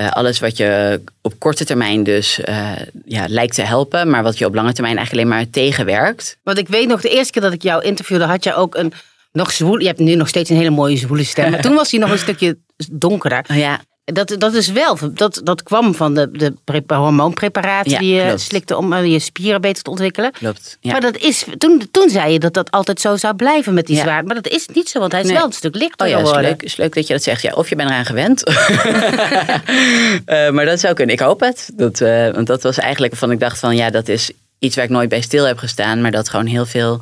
Eh, 0.00 0.10
alles 0.10 0.38
wat 0.38 0.56
je 0.56 1.00
op 1.22 1.34
korte 1.38 1.64
termijn 1.64 2.04
dus 2.04 2.40
eh, 2.40 2.70
ja, 3.04 3.24
lijkt 3.28 3.54
te 3.54 3.62
helpen, 3.62 4.10
maar 4.10 4.22
wat 4.22 4.38
je 4.38 4.46
op 4.46 4.54
lange 4.54 4.72
termijn 4.72 4.96
eigenlijk 4.96 5.28
alleen 5.28 5.38
maar 5.38 5.50
tegenwerkt. 5.50 6.36
Want 6.42 6.58
ik 6.58 6.68
weet 6.68 6.88
nog, 6.88 7.00
de 7.00 7.08
eerste 7.08 7.32
keer 7.32 7.42
dat 7.42 7.52
ik 7.52 7.62
jou 7.62 7.82
interviewde, 7.84 8.24
had 8.24 8.44
je 8.44 8.54
ook 8.54 8.74
een 8.74 8.92
nog 9.32 9.52
zwoel. 9.52 9.78
Je 9.78 9.86
hebt 9.86 9.98
nu 9.98 10.14
nog 10.14 10.28
steeds 10.28 10.50
een 10.50 10.56
hele 10.56 10.70
mooie 10.70 10.96
zwoele 10.96 11.24
stem. 11.24 11.50
Maar 11.50 11.60
toen 11.60 11.74
was 11.74 11.90
hij 11.90 12.00
nog 12.00 12.10
een 12.10 12.18
stukje 12.18 12.56
donkerder. 12.90 13.44
Oh 13.50 13.56
ja, 13.56 13.80
Dat, 14.12 14.34
dat 14.38 14.54
is 14.54 14.68
wel, 14.68 14.98
dat, 15.12 15.40
dat 15.44 15.62
kwam 15.62 15.94
van 15.94 16.14
de, 16.14 16.30
de 16.32 16.54
pre- 16.64 16.94
hormoonpreparaten 16.96 17.90
Ja, 17.92 17.98
die 17.98 18.14
je 18.14 18.22
klopt. 18.26 18.40
slikte 18.40 18.76
om 18.76 18.92
eh, 18.92 19.04
je 19.12 19.18
spieren 19.18 19.60
beter 19.60 19.82
te 19.82 19.90
ontwikkelen. 19.90 20.30
klopt. 20.32 20.76
Ja. 20.80 20.92
Maar 20.92 21.00
dat 21.00 21.16
is, 21.16 21.44
toen, 21.58 21.88
toen 21.90 22.08
zei 22.10 22.32
je 22.32 22.38
dat 22.38 22.54
dat 22.54 22.70
altijd 22.70 23.00
zo 23.00 23.16
zou 23.16 23.34
blijven 23.34 23.74
met 23.74 23.86
die 23.86 23.96
Ja. 23.96 24.02
zwaard. 24.02 24.26
Maar 24.26 24.34
dat 24.34 24.48
is 24.48 24.68
niet 24.72 24.88
zo, 24.88 24.98
want 24.98 25.12
hij 25.12 25.20
is 25.20 25.26
Nee. 25.26 25.36
wel 25.36 25.46
een 25.46 25.52
stuk 25.52 25.74
lichter 25.74 26.06
Oh 26.06 26.12
ja, 26.12 26.18
is 26.18 26.22
geworden. 26.26 26.50
leuk, 26.50 26.62
is 26.62 26.76
leuk 26.76 26.94
dat 26.94 27.06
je 27.06 27.12
dat 27.12 27.22
zegt. 27.22 27.42
Ja, 27.42 27.52
of 27.54 27.68
je 27.68 27.76
bent 27.76 27.90
eraan 27.90 28.04
gewend. 28.04 28.42
Eh, 30.24 30.50
maar 30.50 30.64
dat 30.64 30.80
zou 30.80 30.94
kunnen. 30.94 31.14
Ik 31.14 31.20
hoop 31.20 31.40
het. 31.40 31.70
Dat, 31.74 32.00
eh, 32.00 32.28
want 32.30 32.46
dat 32.46 32.62
was 32.62 32.78
eigenlijk 32.78 33.14
van 33.16 33.30
ik 33.30 33.40
dacht 33.40 33.58
van 33.58 33.76
ja, 33.76 33.90
dat 33.90 34.08
is 34.08 34.30
iets 34.58 34.76
waar 34.76 34.84
ik 34.84 34.90
nooit 34.90 35.08
bij 35.08 35.20
stil 35.20 35.44
heb 35.46 35.58
gestaan. 35.58 36.00
Maar 36.00 36.10
dat 36.10 36.28
gewoon 36.28 36.46
heel 36.46 36.66
veel 36.66 37.00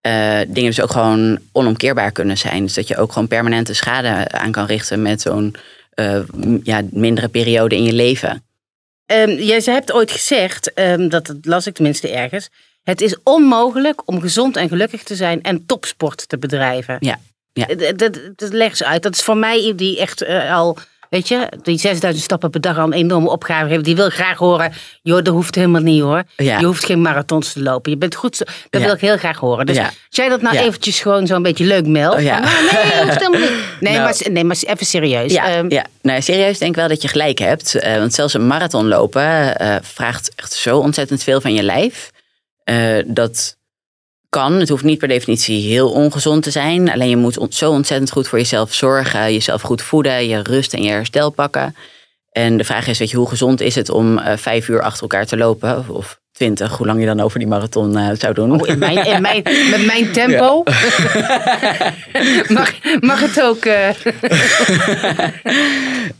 eh, 0.00 0.38
dingen 0.48 0.70
dus 0.70 0.80
ook 0.80 0.90
gewoon 0.90 1.38
onomkeerbaar 1.52 2.10
kunnen 2.12 2.38
zijn. 2.38 2.62
Dus 2.62 2.74
dat 2.74 2.88
je 2.88 2.96
ook 2.96 3.12
gewoon 3.12 3.28
permanente 3.28 3.74
schade 3.74 4.28
aan 4.30 4.50
kan 4.52 4.66
richten 4.66 5.02
met 5.02 5.20
zo'n 5.20 5.54
eh, 5.94 6.20
ja, 6.62 6.82
mindere 6.90 7.28
periode 7.28 7.76
in 7.76 7.82
je 7.82 7.92
leven. 7.92 8.44
Ehm, 9.06 9.30
jij 9.30 9.60
ze 9.60 9.70
hebt 9.70 9.92
ooit 9.92 10.10
gezegd, 10.10 10.72
ehm, 10.72 11.08
dat 11.08 11.26
dat 11.26 11.36
las 11.42 11.66
ik 11.66 11.74
tenminste 11.74 12.08
ergens. 12.08 12.48
Het 12.82 13.00
is 13.00 13.16
onmogelijk 13.22 14.08
om 14.08 14.20
gezond 14.20 14.56
en 14.56 14.68
gelukkig 14.68 15.02
te 15.02 15.16
zijn 15.16 15.42
en 15.42 15.66
topsport 15.66 16.28
te 16.28 16.38
bedrijven. 16.38 16.96
Ja. 17.00 17.18
Ja. 17.52 17.66
Dat, 17.66 17.98
dat, 17.98 18.18
dat 18.36 18.52
leg 18.52 18.76
ze 18.76 18.86
uit. 18.86 19.02
Dat 19.02 19.14
is 19.14 19.22
voor 19.22 19.36
mij 19.36 19.72
die 19.76 19.98
echt 19.98 20.22
eh, 20.22 20.54
al, 20.54 20.78
weet 21.12 21.28
je, 21.28 21.48
die 21.62 21.78
6000 21.78 22.24
stappen 22.24 22.50
per 22.50 22.60
dag 22.60 22.78
al 22.78 22.84
een 22.84 22.92
enorme 22.92 23.28
opgave 23.30 23.68
heeft. 23.68 23.84
Die 23.84 23.96
wil 23.96 24.10
graag 24.10 24.38
horen, 24.38 24.72
joh, 25.02 25.16
dat 25.16 25.34
hoeft 25.34 25.54
helemaal 25.54 25.80
niet 25.80 26.02
hoor. 26.02 26.22
Ja. 26.36 26.58
Je 26.58 26.64
hoeft 26.66 26.84
geen 26.84 27.02
marathons 27.02 27.52
te 27.52 27.62
lopen. 27.62 27.90
Je 27.90 27.96
bent 27.98 28.14
goed, 28.14 28.36
zo- 28.36 28.44
dat 28.70 28.80
Ja. 28.80 28.86
wil 28.86 28.94
ik 28.96 29.00
heel 29.00 29.16
graag 29.16 29.38
horen. 29.38 29.66
Dus 29.66 29.76
Ja. 29.76 29.84
als 29.84 29.92
jij 30.08 30.28
dat 30.28 30.42
nou 30.42 30.56
eventjes 30.56 31.00
gewoon 31.00 31.26
zo'n 31.26 31.42
beetje 31.42 31.64
leuk 31.64 31.86
meldt. 31.86 32.16
Oh, 32.16 32.22
nou, 32.24 32.42
nee, 32.42 33.02
hoeft 33.04 33.18
helemaal 33.18 33.40
niet. 33.40 33.50
Nee, 33.80 33.92
Nou. 33.92 34.04
maar, 34.04 34.32
nee, 34.32 34.44
maar 34.44 34.56
even 34.66 34.86
serieus. 34.86 35.32
Ja, 35.32 35.46
Ehm, 35.48 35.70
ja. 35.70 35.84
Nou, 36.02 36.22
serieus 36.22 36.58
denk 36.58 36.70
ik 36.70 36.76
wel 36.76 36.88
dat 36.88 37.02
je 37.02 37.08
gelijk 37.08 37.38
hebt. 37.38 37.74
Eh, 37.74 37.96
want 37.96 38.14
zelfs 38.14 38.34
een 38.34 38.46
marathon 38.46 38.88
lopen 38.88 39.58
eh, 39.58 39.76
vraagt 39.82 40.32
echt 40.36 40.52
zo 40.52 40.78
ontzettend 40.78 41.22
veel 41.22 41.40
van 41.40 41.54
je 41.54 41.62
lijf. 41.62 42.10
Eh, 42.64 42.76
dat 43.06 43.56
kan. 44.32 44.52
Het 44.52 44.68
hoeft 44.68 44.84
niet 44.84 44.98
per 44.98 45.08
definitie 45.08 45.68
heel 45.68 45.90
ongezond 45.90 46.42
te 46.42 46.50
zijn. 46.50 46.90
Alleen 46.90 47.08
je 47.08 47.16
moet 47.16 47.54
zo 47.54 47.70
ontzettend 47.70 48.10
goed 48.10 48.28
voor 48.28 48.38
jezelf 48.38 48.74
zorgen. 48.74 49.32
Jezelf 49.32 49.62
goed 49.62 49.82
voeden. 49.82 50.28
Je 50.28 50.42
rust 50.42 50.74
en 50.74 50.82
je 50.82 50.90
herstel 50.90 51.30
pakken. 51.30 51.74
En 52.30 52.56
de 52.56 52.64
vraag 52.64 52.86
is, 52.86 52.98
weet 52.98 53.10
je, 53.10 53.16
hoe 53.16 53.28
gezond 53.28 53.60
is 53.60 53.74
het 53.74 53.90
om 53.90 54.18
eh, 54.18 54.36
vijf 54.36 54.68
uur 54.68 54.82
achter 54.82 55.02
elkaar 55.02 55.26
te 55.26 55.36
lopen? 55.36 55.88
Of, 55.88 56.20
of 56.32 56.38
twintig, 56.38 56.76
hoe 56.76 56.86
lang 56.86 57.00
je 57.00 57.06
dan 57.06 57.20
over 57.20 57.38
die 57.38 57.48
marathon 57.48 57.96
eh, 57.96 58.08
zou 58.12 58.34
doen. 58.34 58.60
Oh, 58.60 58.68
in 58.68 58.78
mijn, 58.78 59.06
in 59.06 59.20
mijn, 59.20 59.42
met 59.70 59.86
mijn 59.86 60.12
tempo. 60.20 60.62
mag, 62.58 62.72
mag 63.00 63.20
het 63.20 63.42
ook, 63.42 63.64
eh, 63.64 63.88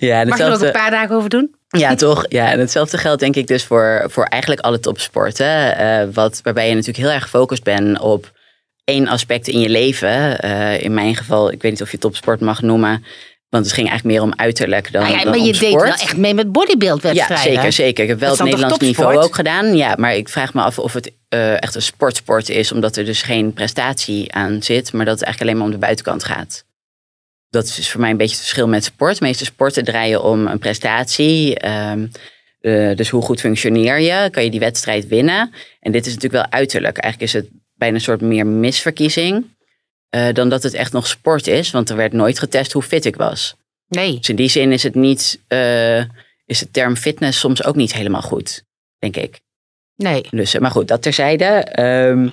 ja, 0.09 0.21
en 0.21 0.29
mag 0.29 0.39
je 0.39 0.45
er 0.45 0.53
ook 0.53 0.63
een 0.63 0.73
paar 0.73 0.91
dagen 0.91 1.17
over 1.17 1.31
doen? 1.31 1.55
Ja, 1.69 1.95
toch? 1.95 2.25
Ja, 2.29 2.51
en 2.51 2.59
hetzelfde 2.59 2.99
geldt 2.99 3.21
denk 3.21 3.37
ik 3.37 3.47
dus 3.47 3.65
voor, 3.65 4.05
voor 4.09 4.25
eigenlijk 4.25 4.61
alle 4.61 4.81
topsporten. 4.81 5.77
eh, 5.77 6.07
wat, 6.13 6.41
waarbij 6.43 6.69
je 6.69 6.75
natuurlijk 6.75 7.05
heel 7.05 7.15
erg 7.15 7.23
gefocust 7.23 7.63
bent 7.65 8.01
op 8.01 8.33
één 8.85 9.09
aspect 9.09 9.49
in 9.49 9.61
je 9.61 9.69
leven. 9.69 10.41
Eh, 10.41 10.83
in 10.83 10.95
mijn 10.95 11.17
geval, 11.17 11.53
ik 11.53 11.63
weet 11.63 11.73
niet 11.73 11.83
of 11.83 11.91
je 11.91 11.99
topsport 11.99 12.41
mag 12.41 12.63
noemen. 12.63 13.05
Want 13.53 13.65
het 13.65 13.75
ging 13.75 13.89
eigenlijk 13.89 14.19
meer 14.19 14.29
om 14.29 14.39
uiterlijk 14.39 14.93
dan, 14.93 15.03
Nou 15.03 15.19
ja, 15.19 15.25
maar 15.25 15.39
je 15.39 15.53
deed 15.53 15.75
wel 15.75 15.85
echt 15.85 16.17
mee 16.17 16.35
met 16.35 16.53
bodybuildwedstrijden. 16.53 17.53
Ja, 17.53 17.55
zeker, 17.55 17.73
zeker. 17.73 18.03
Ik 18.03 18.09
heb 18.09 18.21
wel 18.21 18.31
het 18.31 18.43
Nederlands 18.43 18.79
niveau 18.79 19.17
ook 19.17 19.35
gedaan. 19.35 19.77
Ja, 19.77 19.95
maar 19.99 20.15
ik 20.15 20.29
vraag 20.29 20.55
me 20.55 20.63
af 20.63 20.79
of 20.79 20.93
het 20.93 21.13
eh, 21.29 21.63
echt 21.63 21.75
een 21.75 21.83
sportsport 21.83 22.49
is. 22.49 22.73
Omdat 22.73 22.97
er 22.97 23.05
dus 23.05 23.23
geen 23.23 23.53
prestatie 23.53 24.33
aan 24.33 24.63
zit. 24.63 24.93
Maar 24.93 25.05
dat 25.05 25.15
het 25.15 25.25
eigenlijk 25.25 25.41
alleen 25.41 25.57
maar 25.57 25.75
om 25.75 25.81
de 25.81 25.87
buitenkant 25.87 26.25
gaat. 26.25 26.65
Dat 27.51 27.65
is 27.65 27.91
voor 27.91 28.01
mij 28.01 28.11
een 28.11 28.17
beetje 28.17 28.35
het 28.35 28.43
verschil 28.43 28.69
met 28.69 28.85
sport. 28.85 29.19
De 29.19 29.25
meeste 29.25 29.45
sporten 29.45 29.85
draaien 29.85 30.23
om 30.23 30.47
een 30.47 30.59
prestatie. 30.59 31.59
Ehm, 31.59 32.07
eh, 32.61 32.97
dus 32.97 33.09
hoe 33.09 33.23
goed 33.23 33.41
functioneer 33.41 34.01
je? 34.01 34.31
Kan 34.31 34.45
je 34.45 34.51
die 34.51 34.61
wedstrijd 34.61 35.09
winnen? 35.09 35.53
En 35.81 35.93
dit 35.93 36.07
is 36.07 36.15
natuurlijk 36.15 36.43
wel 36.43 36.53
uiterlijk. 36.61 36.99
Eigenlijk 36.99 37.33
is 37.33 37.41
het 37.41 37.49
bijna 37.75 37.95
een 37.95 38.01
soort 38.01 38.21
meer 38.21 38.47
misverkiezing. 38.47 39.45
Eh, 40.13 40.33
dan 40.33 40.49
dat 40.49 40.63
het 40.63 40.75
echt 40.75 40.93
nog 40.93 41.07
sport 41.07 41.47
is. 41.47 41.71
Want 41.71 41.91
er 41.91 41.97
werd 41.97 42.13
nooit 42.13 42.39
getest 42.39 42.73
hoe 42.73 42.83
fit 42.83 43.05
ik 43.05 43.17
was. 43.17 43.57
Nee. 43.89 44.17
Dus 44.17 44.29
in 44.29 44.37
die 44.37 44.49
zin 44.49 44.73
is 44.73 44.83
het 44.83 44.95
niet, 44.95 45.41
eh, 45.49 45.99
is 46.47 46.59
de 46.59 46.71
term 46.71 46.97
fitness 46.97 47.39
soms 47.39 47.65
ook 47.65 47.77
niet 47.77 47.95
helemaal 47.95 48.23
goed, 48.23 48.65
denk 48.99 49.17
ik. 49.17 49.41
Nee. 49.97 50.27
Dus, 50.31 50.55
eh, 50.55 50.61
maar 50.61 50.71
goed, 50.71 50.89
dat 50.89 51.03
terzijde. 51.03 51.45
Ehm 51.45 52.29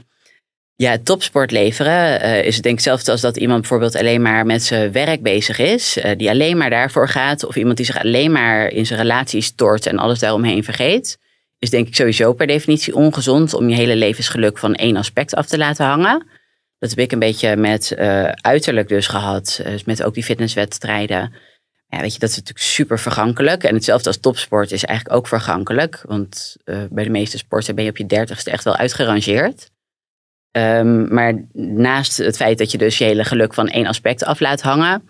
ja, 0.75 0.97
topsport 1.03 1.51
leveren 1.51 2.21
eh, 2.21 2.45
is 2.45 2.53
denk 2.53 2.65
ik 2.65 2.71
hetzelfde 2.71 3.11
als 3.11 3.21
dat 3.21 3.37
iemand 3.37 3.59
bijvoorbeeld 3.59 3.95
alleen 3.95 4.21
maar 4.21 4.45
met 4.45 4.63
zijn 4.63 4.91
werk 4.91 5.21
bezig 5.21 5.59
is. 5.59 5.97
die 6.17 6.29
alleen 6.29 6.57
maar 6.57 6.69
daarvoor 6.69 7.09
gaat. 7.09 7.43
Of 7.43 7.55
iemand 7.55 7.77
die 7.77 7.85
zich 7.85 8.03
alleen 8.03 8.31
maar 8.31 8.67
in 8.71 8.85
zijn 8.85 8.99
relatie 8.99 9.41
stort 9.41 9.85
en 9.85 9.97
alles 9.97 10.19
daaromheen 10.19 10.63
vergeet. 10.63 11.17
Is 11.57 11.69
denk 11.69 11.87
ik 11.87 11.95
sowieso 11.95 12.33
per 12.33 12.47
definitie 12.47 12.95
ongezond 12.95 13.53
om 13.53 13.69
je 13.69 13.75
hele 13.75 13.95
levensgeluk 13.95 14.57
van 14.57 14.73
één 14.73 14.95
aspect 14.95 15.35
af 15.35 15.45
te 15.45 15.57
laten 15.57 15.85
hangen. 15.85 16.27
Dat 16.79 16.89
heb 16.89 16.99
ik 16.99 17.11
een 17.11 17.19
beetje 17.19 17.55
met 17.55 17.91
eh, 17.91 18.23
uiterlijk 18.25 18.87
dus 18.87 19.07
gehad. 19.07 19.59
eh, 19.63 19.71
Dus 19.71 19.83
met 19.83 20.03
ook 20.03 20.13
die 20.13 20.23
fitnesswedstrijden. 20.23 21.33
Ja, 21.87 22.01
weet 22.01 22.13
je, 22.13 22.19
dat 22.19 22.29
is 22.29 22.35
natuurlijk 22.35 22.65
super 22.65 22.99
vergankelijk. 22.99 23.63
En 23.63 23.73
hetzelfde 23.73 24.07
als 24.07 24.19
topsport 24.19 24.71
is 24.71 24.85
eigenlijk 24.85 25.17
ook 25.17 25.27
vergankelijk. 25.27 26.01
Want 26.07 26.57
eh, 26.63 26.83
bij 26.89 27.03
de 27.03 27.09
meeste 27.09 27.37
sporten 27.37 27.75
ben 27.75 27.83
je 27.83 27.89
op 27.89 27.97
je 27.97 28.05
dertigste 28.05 28.51
echt 28.51 28.63
wel 28.63 28.75
uitgerangeerd. 28.75 29.71
Ehm, 30.51 31.13
maar 31.13 31.45
naast 31.53 32.17
het 32.17 32.35
feit 32.35 32.57
dat 32.57 32.71
je 32.71 32.77
dus 32.77 32.97
je 32.97 33.03
hele 33.03 33.23
geluk 33.23 33.53
van 33.53 33.67
één 33.67 33.85
aspect 33.85 34.23
af 34.23 34.39
laat 34.39 34.61
hangen, 34.61 35.09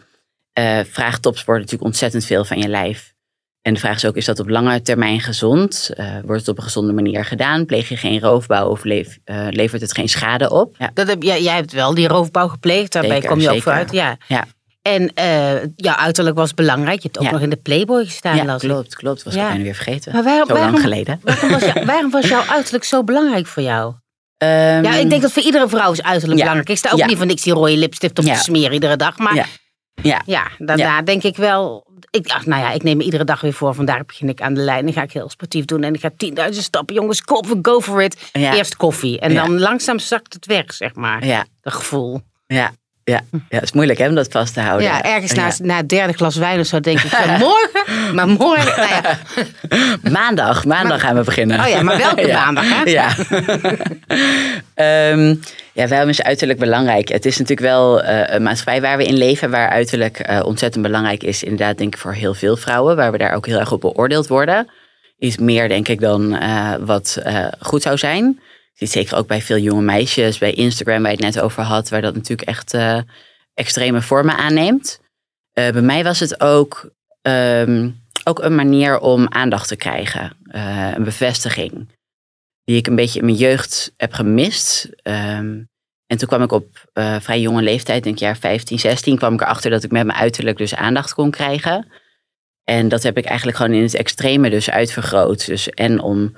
eh, 0.53 0.79
vraagt 0.83 1.21
topsport 1.21 1.57
natuurlijk 1.57 1.85
ontzettend 1.85 2.25
veel 2.25 2.45
van 2.45 2.57
je 2.59 2.67
lijf. 2.67 3.13
En 3.61 3.73
de 3.73 3.79
vraag 3.79 3.95
is 3.95 4.05
ook, 4.05 4.15
is 4.15 4.25
dat 4.25 4.39
op 4.39 4.49
lange 4.49 4.81
termijn 4.81 5.19
gezond? 5.19 5.89
Eh, 5.95 6.05
wordt 6.25 6.39
het 6.39 6.49
op 6.49 6.57
een 6.57 6.63
gezonde 6.63 6.93
manier 6.93 7.25
gedaan? 7.25 7.65
Pleeg 7.65 7.89
je 7.89 7.97
geen 7.97 8.19
roofbouw 8.19 8.69
of 8.69 8.83
leef- 8.83 9.17
eh, 9.23 9.47
levert 9.49 9.81
het 9.81 9.93
geen 9.93 10.09
schade 10.09 10.49
op? 10.49 10.75
Ja, 10.77 10.91
Dat 10.93 11.07
heb, 11.07 11.23
jij, 11.23 11.41
jij 11.43 11.55
hebt 11.55 11.71
wel 11.73 11.93
die 11.93 12.07
roofbouw 12.07 12.47
gepleegd. 12.47 12.91
Daarbij 12.91 13.11
Zeker, 13.11 13.29
kom 13.29 13.39
je 13.39 13.49
ook 13.51 13.61
vooruit. 13.61 13.91
Ja. 13.91 14.17
Ja. 14.27 14.45
En 14.81 15.13
eh 15.13 15.51
jouw 15.75 15.95
uiterlijk 15.95 16.35
was 16.35 16.53
belangrijk. 16.53 16.95
Je 17.01 17.03
hebt 17.07 17.17
ook 17.19 17.25
Ja. 17.25 17.31
nog 17.31 17.41
in 17.41 17.49
de 17.49 17.55
Playboy 17.55 18.05
gestaan, 18.05 18.35
ja 18.35 18.45
las 18.45 18.61
klopt, 18.61 18.95
klopt. 18.95 19.23
Was 19.23 19.33
Ja. 19.33 19.41
ik 19.41 19.47
bijna 19.47 19.63
weer 19.63 19.75
vergeten. 19.75 20.11
Maar 20.13 20.23
Zo 20.23 20.29
waarom, 20.29 20.71
lang 20.71 20.79
geleden. 20.81 21.19
Waarom 21.23 21.49
was, 21.49 21.63
jou- 21.63 21.85
waarom 21.91 22.11
was 22.11 22.27
jouw 22.27 22.43
uiterlijk 22.49 22.83
zo 22.83 23.03
belangrijk 23.03 23.47
voor 23.47 23.63
jou? 23.63 23.93
Ehm, 24.37 24.49
Ja, 24.83 24.93
ik 24.95 25.09
denk 25.09 25.21
dat 25.21 25.31
voor 25.31 25.43
iedere 25.43 25.69
vrouw 25.69 25.91
is 25.91 26.01
uiterlijk 26.03 26.39
Ja. 26.39 26.45
belangrijk. 26.45 26.69
Ik 26.69 26.77
sta 26.77 26.91
ook 26.91 26.97
Ja. 26.99 27.05
niet 27.05 27.17
van 27.17 27.27
niks 27.27 27.41
die 27.41 27.53
rode 27.53 27.77
lipstift 27.77 28.19
op 28.19 28.25
Ja. 28.25 28.33
te 28.33 28.39
smeren 28.39 28.73
iedere 28.73 28.95
dag. 28.95 29.17
Maar 29.17 29.35
Ja. 29.35 29.45
ja, 30.01 30.21
Ja. 30.25 30.47
daarna 30.57 31.01
denk 31.01 31.23
ik 31.23 31.35
wel... 31.35 31.87
Ik, 32.11 32.27
ach, 32.27 32.45
nou 32.45 32.61
ja, 32.61 32.71
ik 32.71 32.83
neem 32.83 32.97
me 32.97 33.03
iedere 33.03 33.23
dag 33.23 33.41
weer 33.41 33.53
voor. 33.53 33.73
Vandaar 33.73 34.05
begin 34.05 34.29
ik 34.29 34.41
aan 34.41 34.53
de 34.53 34.61
lijn. 34.61 34.83
Dan 34.85 34.93
ga 34.93 35.01
ik 35.03 35.11
heel 35.13 35.29
sportief 35.29 35.65
doen. 35.65 35.83
En 35.83 35.93
ik 35.93 35.99
ga 35.99 36.09
10.000 36.51 36.57
stappen. 36.57 36.95
Jongens, 36.95 37.21
go 37.25 37.41
for, 37.47 37.57
go 37.61 37.81
for 37.81 38.01
it. 38.03 38.29
Ja. 38.33 38.53
Eerst 38.53 38.75
koffie. 38.75 39.19
En 39.19 39.31
Ja. 39.31 39.41
dan 39.41 39.59
langzaam 39.59 39.99
zakt 39.99 40.33
het 40.33 40.45
weg, 40.45 40.73
zeg 40.73 40.93
maar. 40.95 41.25
Ja, 41.25 41.45
Dat 41.61 41.73
gevoel. 41.73 42.21
ja, 42.47 42.71
ja. 43.03 43.21
ja, 43.31 43.39
het 43.49 43.63
is 43.63 43.71
moeilijk 43.71 43.99
hè, 43.99 44.07
om 44.07 44.15
dat 44.15 44.27
vast 44.31 44.53
te 44.53 44.59
houden. 44.61 44.87
Ja, 44.87 45.01
ergens 45.03 45.33
na, 45.33 45.51
na 45.57 45.75
het 45.77 45.89
derde 45.89 46.13
glas 46.13 46.35
wijn 46.35 46.59
of 46.59 46.65
zo 46.65 46.79
denk 46.79 46.99
ik 46.99 47.09
van 47.09 47.29
morgen. 47.47 48.15
Maar 48.15 48.27
morgen, 48.27 48.75
nou 48.79 48.89
ja, 48.89 49.17
Maandag, 50.19 50.65
maandag 50.65 51.01
gaan 51.01 51.15
we 51.15 51.23
beginnen. 51.23 51.59
Oh 51.59 51.67
ja, 51.67 51.81
maar 51.81 51.97
welke 51.97 52.27
maandag, 52.41 52.65
hè? 52.69 52.81
Ja. 52.83 53.15
Ehm, 54.73 55.35
ja, 55.79 55.87
waarom 55.87 56.09
is 56.09 56.21
uiterlijk 56.21 56.59
belangrijk? 56.59 57.09
Het 57.09 57.25
is 57.25 57.37
natuurlijk 57.37 57.67
wel 57.67 58.03
eh, 58.03 58.35
een 58.35 58.43
maatschappij 58.43 58.81
waar 58.81 58.97
we 58.97 59.05
in 59.05 59.17
leven, 59.17 59.51
waar 59.51 59.69
uiterlijk 59.69 60.19
eh, 60.19 60.45
ontzettend 60.45 60.83
belangrijk 60.83 61.23
is. 61.23 61.43
Inderdaad, 61.43 61.77
denk 61.77 61.93
ik 61.93 61.99
voor 61.99 62.13
heel 62.13 62.33
veel 62.33 62.57
vrouwen, 62.57 62.95
waar 62.95 63.11
we 63.11 63.17
daar 63.17 63.33
ook 63.33 63.45
heel 63.45 63.59
erg 63.59 63.71
op 63.71 63.81
beoordeeld 63.81 64.27
worden. 64.27 64.67
Is 65.17 65.37
meer, 65.37 65.67
denk 65.67 65.87
ik, 65.87 65.99
dan 65.99 66.35
eh, 66.35 66.75
wat 66.79 67.21
goed 67.59 67.81
zou 67.81 67.97
zijn. 67.97 68.39
Ziet 68.73 68.91
zeker 68.91 69.17
ook 69.17 69.27
bij 69.27 69.41
veel 69.41 69.57
jonge 69.57 69.81
meisjes, 69.81 70.37
bij 70.37 70.53
Instagram, 70.53 71.01
waar 71.01 71.11
je 71.11 71.25
het 71.25 71.35
net 71.35 71.43
over 71.43 71.63
had, 71.63 71.89
waar 71.89 72.01
dat 72.01 72.15
natuurlijk 72.15 72.49
echt 72.49 72.77
extreme 73.53 74.01
vormen 74.01 74.37
aanneemt. 74.37 74.99
Bij 75.53 75.81
mij 75.81 76.03
was 76.03 76.19
het 76.19 76.41
ook, 76.41 76.91
ehm, 77.21 77.89
ook 78.23 78.39
een 78.39 78.55
manier 78.55 78.99
om 78.99 79.27
aandacht 79.29 79.67
te 79.67 79.75
krijgen, 79.75 80.37
een 80.95 81.03
bevestiging 81.03 81.87
die 82.69 82.77
ik 82.77 82.87
een 82.87 82.95
beetje 82.95 83.19
in 83.19 83.25
mijn 83.25 83.37
jeugd 83.37 83.93
heb 83.97 84.13
gemist. 84.13 84.89
Ehm, 85.01 85.63
en 86.05 86.17
toen 86.17 86.27
kwam 86.27 86.43
ik 86.43 86.51
op 86.51 86.89
eh, 86.93 87.19
vrij 87.19 87.41
jonge 87.41 87.61
leeftijd, 87.61 88.03
denk 88.03 88.15
ik 88.15 88.21
jaar 88.21 88.37
15, 88.37 88.79
16, 88.79 89.17
kwam 89.17 89.33
ik 89.33 89.41
erachter 89.41 89.71
dat 89.71 89.83
ik 89.83 89.91
met 89.91 90.05
mijn 90.05 90.17
uiterlijk 90.17 90.57
dus 90.57 90.75
aandacht 90.75 91.13
kon 91.13 91.31
krijgen. 91.31 91.91
En 92.63 92.87
dat 92.87 93.03
heb 93.03 93.17
ik 93.17 93.25
eigenlijk 93.25 93.57
gewoon 93.57 93.73
in 93.73 93.81
het 93.81 93.95
extreme 93.95 94.49
dus 94.49 94.69
uitvergroot. 94.69 95.45
Dus 95.45 95.69
en 95.69 96.01
om 96.01 96.37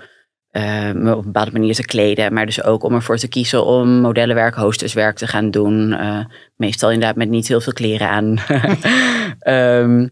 eh, 0.50 0.92
me 0.92 1.12
op 1.12 1.18
een 1.18 1.32
bepaalde 1.32 1.52
manier 1.52 1.76
te 1.76 1.86
kleden, 1.86 2.34
maar 2.34 2.46
dus 2.46 2.64
ook 2.64 2.84
om 2.84 2.94
ervoor 2.94 3.18
te 3.18 3.28
kiezen 3.28 3.66
om 3.66 3.90
modellenwerk, 3.90 4.56
hostesswerk 4.56 5.18
te 5.18 5.28
gaan 5.28 5.52
doen. 5.52 5.94
Eh, 5.94 6.26
meestal 6.56 6.92
inderdaad 6.92 7.16
met 7.16 7.30
niet 7.30 7.48
heel 7.48 7.62
veel 7.62 7.74
kleren 7.74 8.10
aan. 8.10 8.38
Ehm, 9.40 10.08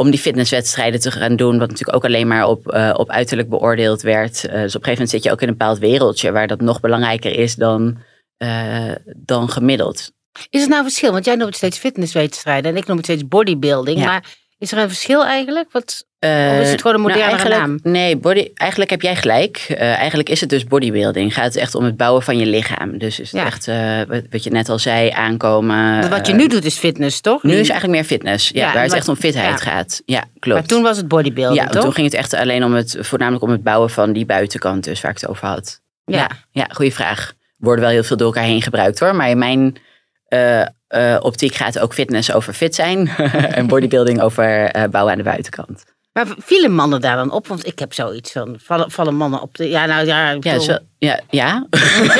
om 0.00 0.10
die 0.10 0.20
fitnesswedstrijden 0.20 1.00
te 1.00 1.10
gaan 1.10 1.36
doen, 1.36 1.58
wat 1.58 1.68
natuurlijk 1.68 1.96
ook 1.96 2.04
alleen 2.04 2.26
maar 2.26 2.48
op, 2.48 2.68
eh, 2.68 2.94
op 2.96 3.10
uiterlijk 3.10 3.48
beoordeeld 3.48 4.02
werd. 4.02 4.44
Eh, 4.44 4.52
dus 4.52 4.52
op 4.52 4.54
een 4.54 4.64
gegeven 4.64 4.90
moment 4.90 5.10
zit 5.10 5.22
je 5.22 5.30
ook 5.30 5.42
in 5.42 5.48
een 5.48 5.56
bepaald 5.56 5.78
wereldje 5.78 6.32
waar 6.32 6.46
dat 6.46 6.60
nog 6.60 6.80
belangrijker 6.80 7.38
is 7.38 7.54
dan, 7.54 7.98
eh, 8.36 8.92
dan 9.16 9.48
gemiddeld. 9.48 10.12
Is 10.50 10.60
het 10.60 10.70
nou 10.70 10.82
verschil? 10.82 11.12
Want 11.12 11.24
jij 11.24 11.34
noemt 11.34 11.56
steeds 11.56 11.78
fitnesswedstrijden 11.78 12.70
en 12.70 12.76
ik 12.76 12.86
noem 12.86 12.96
het 12.96 13.06
steeds 13.06 13.28
bodybuilding. 13.28 13.98
Ja. 13.98 14.04
Maar 14.04 14.36
is 14.60 14.72
er 14.72 14.78
een 14.78 14.88
verschil 14.88 15.24
eigenlijk? 15.24 15.72
Wat, 15.72 16.08
Eh, 16.18 16.50
Of 16.52 16.60
is 16.60 16.70
het 16.70 16.80
gewoon 16.80 16.96
een 16.96 17.02
modernere 17.02 17.30
eigenlijk, 17.30 17.60
naam? 17.60 17.78
Nee, 17.82 18.16
body, 18.16 18.50
eigenlijk 18.54 18.90
heb 18.90 19.02
jij 19.02 19.16
gelijk. 19.16 19.66
Eh, 19.68 19.80
eigenlijk 19.80 20.28
is 20.28 20.40
het 20.40 20.50
dus 20.50 20.64
bodybuilding. 20.64 21.34
Gaat 21.34 21.44
het 21.44 21.56
echt 21.56 21.74
om 21.74 21.84
het 21.84 21.96
bouwen 21.96 22.22
van 22.22 22.38
je 22.38 22.46
lichaam. 22.46 22.98
Dus 22.98 23.20
is 23.20 23.32
het 23.32 23.40
Ja. 23.40 23.46
echt, 23.46 23.68
eh, 23.68 23.98
wat, 24.08 24.22
wat 24.30 24.44
je 24.44 24.50
net 24.50 24.68
al 24.68 24.78
zei, 24.78 25.10
aankomen. 25.10 26.10
wat 26.10 26.26
je 26.26 26.32
eh, 26.32 26.38
nu 26.38 26.48
doet 26.48 26.64
is 26.64 26.76
fitness, 26.78 27.20
toch? 27.20 27.42
Nu 27.42 27.50
is 27.52 27.58
het 27.58 27.70
eigenlijk 27.70 28.00
meer 28.00 28.08
fitness. 28.08 28.48
Ja, 28.48 28.66
Ja, 28.66 28.72
waar 28.74 28.82
het 28.82 28.92
echt 28.92 29.08
om 29.08 29.16
fitheid 29.16 29.62
ja. 29.62 29.70
gaat. 29.70 30.02
Ja, 30.06 30.24
klopt. 30.38 30.58
Maar 30.58 30.68
toen 30.68 30.82
was 30.82 30.96
het 30.96 31.08
bodybuilding, 31.08 31.60
ja, 31.62 31.68
toch? 31.68 31.82
toen 31.82 31.92
ging 31.92 32.06
het 32.06 32.16
echt 32.16 32.34
alleen 32.34 32.64
om 32.64 32.74
het, 32.74 32.96
voornamelijk 33.00 33.44
om 33.44 33.50
het 33.50 33.62
bouwen 33.62 33.90
van 33.90 34.12
die 34.12 34.26
buitenkant, 34.26 34.84
dus 34.84 35.00
waar 35.00 35.10
ik 35.10 35.20
het 35.20 35.30
over 35.30 35.46
had. 35.48 35.80
Ja. 36.04 36.16
Ja, 36.18 36.28
ja 36.50 36.66
goede 36.72 36.90
vraag. 36.92 37.32
Worden 37.56 37.84
wel 37.84 37.92
heel 37.92 38.02
veel 38.04 38.16
door 38.16 38.26
elkaar 38.26 38.44
heen 38.44 38.62
gebruikt 38.62 38.98
hoor. 38.98 39.14
Maar 39.16 39.30
in 39.30 39.38
mijn 39.38 39.76
eh, 40.26 40.62
eh, 40.90 41.16
optiek 41.20 41.54
gaat 41.54 41.78
ook 41.78 41.94
fitness 41.94 42.32
over 42.32 42.52
fit 42.52 42.74
zijn. 42.74 43.08
en 43.58 43.66
bodybuilding 43.66 44.20
over 44.20 44.64
eh, 44.64 44.84
bouwen 44.90 45.12
aan 45.12 45.18
de 45.18 45.24
buitenkant. 45.24 45.84
Maar 46.12 46.26
vielen 46.38 46.74
mannen 46.74 47.00
daar 47.00 47.16
dan 47.16 47.32
op? 47.32 47.46
Want 47.46 47.66
ik 47.66 47.78
heb 47.78 47.92
zoiets 47.92 48.32
van, 48.32 48.56
vallen, 48.62 48.90
vallen 48.90 49.14
mannen 49.14 49.40
op 49.40 49.56
de... 49.56 49.68
Ja, 49.68 49.86
nou 49.86 50.06
ja, 50.06 50.36
Ja, 50.40 50.58
zo, 50.58 50.78
ja, 50.98 51.20
ja. 51.30 51.66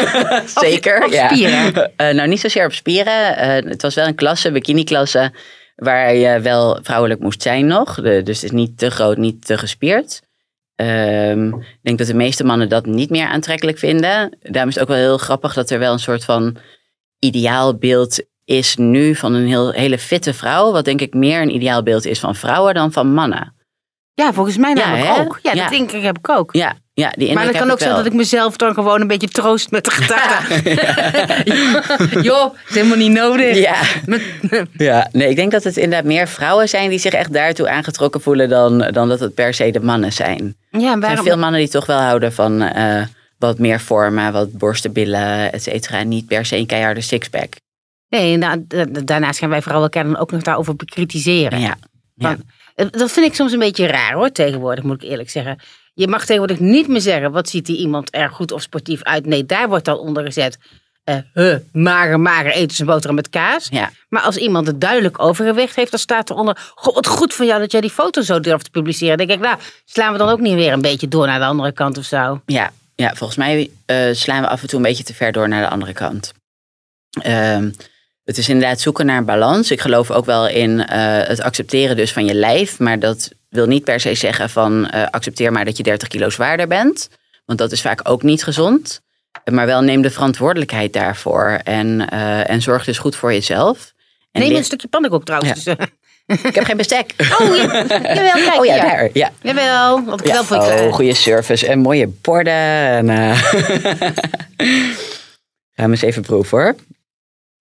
zeker. 0.61 1.05
op 1.05 1.13
ja. 1.13 1.29
spieren? 1.29 1.73
Eh, 1.97 2.15
nou, 2.15 2.29
niet 2.29 2.41
zozeer 2.41 2.65
op 2.65 2.73
spieren. 2.73 3.35
Het 3.69 3.83
was 3.83 3.95
wel 3.95 4.07
een 4.07 4.15
klasse, 4.15 4.53
bikini-klasse, 4.53 5.33
waar 5.77 6.15
je 6.15 6.41
wel 6.41 6.79
vrouwelijk 6.83 7.21
moest 7.21 7.43
zijn 7.43 7.67
nog. 7.67 7.95
De- 7.95 8.23
dus 8.23 8.37
het 8.37 8.45
is 8.45 8.51
niet 8.51 8.79
te 8.79 8.91
groot, 8.91 9.17
niet 9.17 9.47
te 9.47 9.59
gespierd. 9.59 10.21
Ehm, 10.77 11.47
ik 11.49 11.79
denk 11.83 11.99
dat 11.99 12.07
de 12.07 12.15
meeste 12.15 12.45
mannen 12.45 12.69
dat 12.69 12.87
niet 12.87 13.11
meer 13.11 13.27
aantrekkelijk 13.27 13.79
vinden. 13.79 14.37
Daarom 14.43 14.69
is 14.69 14.75
het 14.75 14.83
ook 14.83 14.89
wel 14.89 14.97
heel 14.99 15.19
grappig 15.19 15.55
dat 15.55 15.71
er 15.71 15.79
wel 15.79 15.93
een 15.93 15.99
soort 15.99 16.25
van 16.25 16.57
ideaalbeeld 17.19 18.23
is 18.51 18.77
nu 18.77 19.15
van 19.15 19.35
een 19.35 19.47
heel, 19.47 19.71
hele 19.71 19.99
fitte 19.99 20.35
vrouw. 20.35 20.73
Wat 20.73 20.85
denk 20.85 21.01
ik 21.01 21.15
meer 21.15 21.43
een 21.43 21.55
ideaalbeeld 21.55 22.07
is 22.07 22.19
van 22.21 22.35
vrouwen 22.37 22.75
dan 22.75 22.93
van 22.93 23.13
mannen. 23.15 23.55
Ja, 24.15 24.33
volgens 24.33 24.57
mij 24.57 24.75
Ja, 24.75 24.87
namelijk 24.91 25.19
ook. 25.19 25.39
Ja, 25.43 25.53
Ja. 25.55 25.63
dat 25.63 25.71
denk 25.71 25.91
ik 25.93 26.03
heb 26.03 26.19
ik 26.19 26.29
ook. 26.29 26.53
Ja, 26.55 26.75
ja 26.93 27.13
die 27.17 27.35
maar 27.35 27.47
het 27.47 27.57
kan 27.57 27.71
ook 27.71 27.79
zijn 27.79 27.95
dat 27.95 28.07
ik 28.07 28.13
mezelf 28.13 28.57
dan 28.57 28.75
gewoon 28.75 29.01
een 29.01 29.07
beetje 29.07 29.29
troost 29.29 29.71
met 29.71 29.85
de 29.85 29.91
gedachte. 29.91 30.55
Joh, 32.29 32.55
is 32.69 32.75
helemaal 32.75 32.97
niet 32.97 33.11
nodig. 33.13 33.57
Ja. 33.57 33.75
Ja, 34.77 35.09
nee, 35.13 35.29
ik 35.29 35.37
denk 35.37 35.53
dat 35.53 35.65
het 35.65 35.77
inderdaad 35.77 36.07
meer 36.07 36.29
vrouwen 36.29 36.69
zijn 36.69 36.91
die 36.91 36.99
zich 36.99 37.13
echt 37.13 37.33
daartoe 37.33 37.69
aangetrokken 37.69 38.21
voelen 38.21 38.49
dan, 38.49 38.79
dan 38.79 39.09
dat 39.09 39.21
het 39.21 39.35
per 39.35 39.55
se 39.55 39.71
de 39.71 39.81
mannen 39.81 40.13
zijn. 40.13 40.57
ja, 40.71 40.79
Er 40.79 40.81
zijn 40.81 41.01
waarom? 41.01 41.25
veel 41.25 41.39
mannen 41.39 41.61
die 41.61 41.69
toch 41.69 41.87
wel 41.87 42.01
houden 42.01 42.33
van 42.33 42.63
eh, 42.63 43.03
wat 43.39 43.59
meer 43.59 43.81
vormen, 43.81 44.33
wat 44.33 44.53
borsten, 44.53 44.93
billen, 44.93 45.53
et 45.53 45.63
cetera. 45.63 46.03
Niet 46.03 46.27
per 46.27 46.47
se 46.47 46.57
een 46.57 46.67
keiharde 46.67 47.01
sixpack. 47.01 47.55
Nee, 48.11 48.37
nou, 48.37 48.65
da- 48.69 48.85
da- 48.85 49.01
daarnaast 49.01 49.39
gaan 49.39 49.49
wij 49.49 49.63
vooral 49.63 49.83
elkaar 49.83 50.05
dan 50.05 50.17
ook 50.17 50.31
nog 50.31 50.43
daarover 50.43 50.77
bekritiseren. 50.77 51.61
Ja. 51.61 51.67
ja. 52.15 52.29
Want, 52.29 52.41
eh, 52.75 52.87
dat 52.91 53.11
vind 53.13 53.27
ik 53.27 53.35
soms 53.35 53.53
een 53.53 53.59
beetje 53.59 53.87
raar 53.87 54.13
hoor, 54.13 54.33
tegenwoordig 54.33 54.85
moet 54.85 55.03
ik 55.03 55.09
eerlijk 55.11 55.31
zeggen. 55.31 55.59
Je 55.95 56.09
mag 56.09 56.21
tegenwoordig 56.21 56.59
niet 56.61 56.89
meer 56.89 57.01
zeggen, 57.01 57.33
wat 57.33 57.49
ziet 57.49 57.67
die 57.67 57.77
iemand 57.79 58.15
er 58.15 58.31
goed 58.31 58.53
of 58.53 58.63
sportief 58.63 59.03
uit. 59.03 59.27
Nee, 59.27 59.47
daar 59.47 59.69
wordt 59.69 59.85
dan 59.85 59.99
onder 59.99 60.25
gezet. 60.25 60.59
eh 61.05 61.17
huh, 61.35 61.57
mager, 61.73 62.21
mager, 62.21 62.53
eten 62.53 62.77
ze 62.77 62.85
boterham 62.85 63.15
met 63.15 63.29
kaas. 63.31 63.69
Ja. 63.71 63.91
Maar 64.09 64.23
als 64.23 64.37
iemand 64.37 64.67
het 64.67 64.81
duidelijk 64.81 65.23
overgewicht 65.23 65.77
heeft, 65.77 65.91
dan 65.91 66.01
staat 66.01 66.31
eronder... 66.31 66.73
Goh, 66.75 66.95
wat 66.95 67.07
goed 67.07 67.35
van 67.35 67.47
jou 67.47 67.61
dat 67.61 67.73
jij 67.73 67.81
die 67.81 67.91
foto 67.91 68.23
zo 68.23 68.41
durft 68.41 68.65
te 68.65 68.71
publiceren. 68.71 69.19
Dan 69.19 69.27
denk 69.27 69.39
ik, 69.41 69.47
nou, 69.47 69.59
slaan 69.85 70.13
we 70.13 70.19
dan 70.19 70.29
ook 70.29 70.41
niet 70.41 70.55
weer 70.55 70.73
een 70.73 70.81
beetje 70.83 71.09
door 71.09 71.27
naar 71.27 71.39
de 71.39 71.45
andere 71.45 71.73
kant 71.73 71.99
of 71.99 72.05
zo? 72.05 72.41
Ja, 72.47 72.71
ja, 72.95 73.15
volgens 73.15 73.39
mij 73.39 73.71
eh, 73.87 73.97
slaan 74.13 74.41
we 74.43 74.49
af 74.49 74.63
en 74.63 74.69
toe 74.69 74.79
een 74.79 74.85
beetje 74.85 75.05
te 75.05 75.15
ver 75.15 75.33
door 75.33 75.49
naar 75.49 75.63
de 75.63 75.69
andere 75.69 75.93
kant. 75.93 76.33
Ehm, 77.23 77.71
het 78.31 78.39
is 78.39 78.49
inderdaad 78.49 78.81
zoeken 78.81 79.07
naar 79.07 79.25
balans. 79.25 79.71
Ik 79.71 79.81
geloof 79.81 80.11
ook 80.11 80.25
wel 80.25 80.49
in 80.49 80.87
eh, 80.87 80.99
het 81.29 81.41
accepteren 81.41 81.97
dus 81.97 82.13
van 82.13 82.25
je 82.25 82.35
lijf. 82.35 82.79
Maar 82.79 82.99
dat 82.99 83.31
wil 83.49 83.67
niet 83.67 83.85
per 83.85 84.01
se 84.01 84.15
zeggen 84.15 84.51
van 84.51 84.89
eh, 84.89 85.07
accepteer 85.11 85.53
maar 85.53 85.65
dat 85.65 85.77
je 85.77 85.83
30 85.83 86.09
kilo 86.09 86.31
zwaarder 86.31 86.69
bent. 86.69 87.09
Want 87.45 87.59
dat 87.59 87.73
is 87.73 87.81
vaak 87.81 88.09
ook 88.09 88.23
niet 88.23 88.45
gezond. 88.45 89.01
Maar 89.53 89.67
wel 89.67 89.81
neem 89.81 90.03
de 90.03 90.11
verantwoordelijkheid 90.11 90.93
daarvoor. 90.93 91.61
En, 91.65 92.09
eh, 92.09 92.51
en 92.51 92.63
zorg 92.63 92.85
dus 92.85 92.99
goed 92.99 93.17
voor 93.17 93.33
jezelf. 93.33 93.93
En 94.33 94.41
Neem 94.41 94.57
een 94.57 94.65
stukje 94.65 94.89
pannenkoek 94.89 95.25
trouwens. 95.25 95.65
Dus, 95.65 95.75
Ik 96.27 96.55
heb 96.55 96.65
geen 96.65 96.77
bestek. 96.77 97.15
Oh, 97.41 97.57
ja. 97.57 97.63
Jawel, 97.63 98.33
kijk 98.33 98.59
Oh 98.59 98.65
ja, 98.65 98.73
hier. 98.73 98.83
daar. 98.83 99.09
Ja. 99.13 99.31
Jawel, 99.43 100.05
wat 100.05 100.21
ik 100.21 100.33
wel 100.33 100.45
voor 100.45 100.57
je 100.57 100.87
oh, 100.87 100.93
goede 100.93 101.15
service 101.15 101.67
en 101.67 101.79
mooie 101.79 102.07
borden. 102.07 102.53
En, 102.53 103.09
Gaan 105.75 105.87
we 105.87 105.91
eens 105.91 106.03
even 106.03 106.23
proeven 106.23 106.59
hoor. 106.59 106.75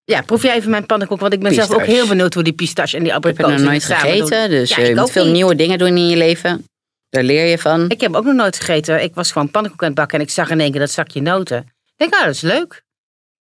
Ja, 0.10 0.22
proef 0.22 0.42
jij 0.44 0.56
even 0.56 0.70
mijn 0.70 0.86
pannenkoek, 0.86 1.20
want 1.20 1.34
ik 1.34 1.40
ben 1.40 1.54
zelf 1.54 1.72
ook 1.74 1.86
heel 1.86 2.08
benieuwd 2.08 2.34
hoe 2.34 2.44
die 2.44 2.54
pistache 2.54 2.98
en 2.98 3.04
die 3.04 3.14
Ik 3.14 3.24
heb 3.24 3.38
nog 3.38 3.60
nooit 3.60 3.84
gegeten, 3.84 4.50
dus 4.50 4.70
Ja, 4.70 4.78
eh, 4.78 4.88
je 4.88 4.96
moet 4.96 5.12
veel 5.12 5.24
niet. 5.24 5.34
nieuwe 5.34 5.56
dingen 5.56 5.78
doen 5.78 5.88
in 5.98 6.08
je 6.08 6.18
leven. 6.18 6.66
Daar 7.10 7.24
leer 7.24 7.46
je 7.46 7.58
van. 7.58 7.90
Ik 7.90 8.02
heb 8.02 8.16
ook 8.16 8.24
nog 8.24 8.34
nooit 8.34 8.56
gegeten. 8.58 9.04
Ik 9.04 9.16
was 9.16 9.32
gewoon 9.32 9.52
pannenkoek 9.52 9.82
aan 9.82 9.88
het 9.88 9.96
bakken 9.98 10.18
en 10.20 10.26
ik 10.26 10.32
zag 10.32 10.50
in 10.50 10.60
één 10.60 10.72
keer 10.72 10.80
dat 10.80 10.92
zakje 10.92 11.22
noten. 11.22 11.58
Ik 11.58 11.94
denk, 11.96 12.12
nou, 12.12 12.26
dat 12.26 12.34
is 12.34 12.42
leuk. 12.42 12.84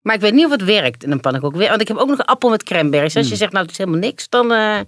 Maar 0.02 0.14
ik 0.14 0.20
weet 0.20 0.32
niet 0.32 0.44
of 0.44 0.50
het 0.50 0.64
werkt 0.64 1.04
in 1.04 1.10
een 1.10 1.20
pannenkoek. 1.20 1.56
Want 1.56 1.80
ik 1.80 1.88
heb 1.88 1.96
ook 1.96 2.08
nog 2.08 2.18
een 2.18 2.24
appel 2.24 2.50
met 2.50 2.62
cranberries. 2.62 3.14
Als 3.16 3.24
je 3.24 3.28
Hmm. 3.30 3.38
zegt, 3.38 3.52
nou, 3.52 3.62
het 3.64 3.72
is 3.72 3.78
helemaal 3.78 4.00
niks, 4.00 4.28
dan... 4.28 4.52
eh, 4.52 4.76
Het 4.76 4.86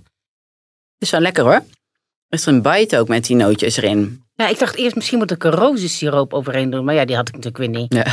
is 0.98 1.10
wel 1.10 1.20
lekker 1.20 1.42
hoor. 1.44 1.52
Er 1.52 2.38
is 2.38 2.46
er 2.46 2.52
een 2.52 2.62
bite 2.62 2.98
ook 2.98 3.08
met 3.08 3.24
die 3.26 3.36
nootjes 3.36 3.76
erin. 3.76 4.22
Ja, 4.34 4.48
ik 4.48 4.58
dacht 4.58 4.76
eerst, 4.76 4.94
misschien 4.96 5.18
moet 5.18 5.30
ik 5.30 5.44
er 5.44 5.50
rozensiroop 5.54 6.34
overheen 6.34 6.70
doen. 6.70 6.84
Maar 6.84 6.94
ja, 6.94 7.04
die 7.04 7.16
had 7.16 7.28
ik 7.28 7.34
natuurlijk 7.34 7.58
weer 7.72 7.80
niet. 7.80 7.94
Ja. 7.94 8.04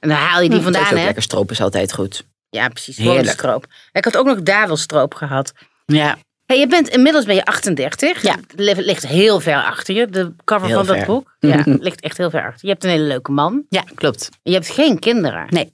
En 0.00 0.08
dan 0.08 0.10
haal 0.10 0.42
je 0.42 0.48
die 0.48 0.58
is 0.58 0.64
vandaan, 0.64 0.96
hè? 0.96 1.04
lekker 1.04 1.22
stroop 1.22 1.50
is 1.50 1.60
altijd 1.60 1.92
goed. 1.92 2.24
Ja, 2.50 2.68
precies. 2.68 2.96
Heerlijk. 2.96 3.66
Ik 3.92 4.04
had 4.04 4.16
ook 4.16 4.26
nog 4.26 4.42
dadelstroop 4.42 5.14
gehad. 5.14 5.52
Ja, 5.86 6.16
Hey, 6.48 6.58
je 6.58 6.66
bent 6.66 6.88
inmiddels 6.88 7.24
ben 7.24 7.34
je 7.34 7.44
38. 7.44 8.22
Ja. 8.22 8.34
Het 8.34 8.60
li- 8.60 8.82
ligt 8.84 9.06
heel 9.06 9.40
ver 9.40 9.62
achter 9.64 9.94
je. 9.94 10.06
De 10.06 10.32
cover 10.44 10.68
Heel 10.68 10.84
van 10.84 10.96
dat 10.96 11.06
boek. 11.06 11.36
Ja, 11.40 11.62
ligt 11.64 12.00
echt 12.00 12.16
heel 12.16 12.30
ver 12.30 12.46
achter. 12.46 12.58
Je 12.66 12.68
hebt 12.68 12.84
een 12.84 12.90
hele 12.90 13.04
leuke 13.04 13.32
man. 13.32 13.64
ja 13.68 13.84
klopt. 13.94 14.28
Je 14.42 14.52
hebt 14.52 14.68
geen 14.70 14.98
kinderen. 14.98 15.46
Nee. 15.48 15.72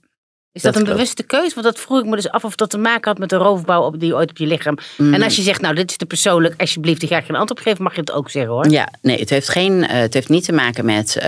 Is 0.51 0.61
dat, 0.61 0.73
dat 0.73 0.75
een 0.75 0.81
klopt. 0.87 0.97
bewuste 0.97 1.23
keus? 1.23 1.53
Want 1.53 1.65
dat 1.65 1.79
vroeg 1.79 1.99
ik 1.99 2.05
me 2.05 2.15
dus 2.15 2.29
af 2.29 2.43
of 2.43 2.55
dat 2.55 2.69
te 2.69 2.77
maken 2.77 3.09
had 3.09 3.19
met 3.19 3.29
de 3.29 3.35
roofbouw 3.35 3.81
op 3.83 3.99
die 3.99 4.15
ooit 4.15 4.29
op 4.29 4.37
je 4.37 4.45
lichaam. 4.45 4.77
Mm. 4.97 5.13
En 5.13 5.23
als 5.23 5.35
je 5.35 5.41
zegt, 5.41 5.61
nou, 5.61 5.75
dit 5.75 5.89
is 5.89 5.97
te 5.97 6.05
persoonlijk, 6.05 6.61
alsjeblieft, 6.61 7.03
ik 7.03 7.09
ga 7.09 7.21
geen 7.21 7.35
antwoord 7.35 7.61
geven, 7.61 7.83
mag 7.83 7.93
je 7.93 7.99
het 7.99 8.11
ook 8.11 8.29
zeggen 8.29 8.51
hoor. 8.51 8.69
Ja, 8.69 8.89
nee, 9.01 9.19
het 9.19 9.29
heeft, 9.29 9.49
geen, 9.49 9.87
eh, 9.87 9.99
het 9.99 10.13
heeft 10.13 10.29
niet 10.29 10.45
te 10.45 10.53
maken 10.53 10.85
met 10.85 11.15
eh, 11.17 11.23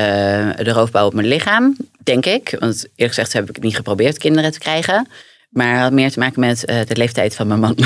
de 0.55 0.71
roofbouw 0.71 1.05
op 1.05 1.13
mijn 1.13 1.27
lichaam, 1.27 1.75
denk 2.03 2.25
ik. 2.25 2.55
Want 2.59 2.75
eerlijk 2.95 3.15
gezegd 3.15 3.33
heb 3.33 3.49
ik 3.49 3.55
het 3.55 3.63
niet 3.63 3.75
geprobeerd 3.75 4.17
kinderen 4.17 4.51
te 4.51 4.59
krijgen. 4.59 5.07
Maar 5.49 5.73
het 5.73 5.81
had 5.81 5.91
meer 5.91 6.11
te 6.11 6.19
maken 6.19 6.39
met 6.39 6.65
eh, 6.65 6.79
de 6.87 6.95
leeftijd 6.95 7.35
van 7.35 7.47
mijn 7.47 7.59
man. 7.59 7.75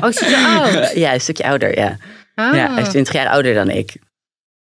Oh, 0.00 0.08
is 0.08 0.20
hij 0.20 0.28
zo 0.30 0.46
oud? 0.46 0.92
ja, 1.04 1.14
een 1.14 1.20
stukje 1.20 1.44
ouder, 1.44 1.78
ja. 1.78 1.96
Ah. 2.34 2.54
ja. 2.54 2.72
Hij 2.72 2.82
is 2.82 2.88
20 2.88 3.12
jaar 3.12 3.28
ouder 3.28 3.54
dan 3.54 3.70
ik. 3.70 3.96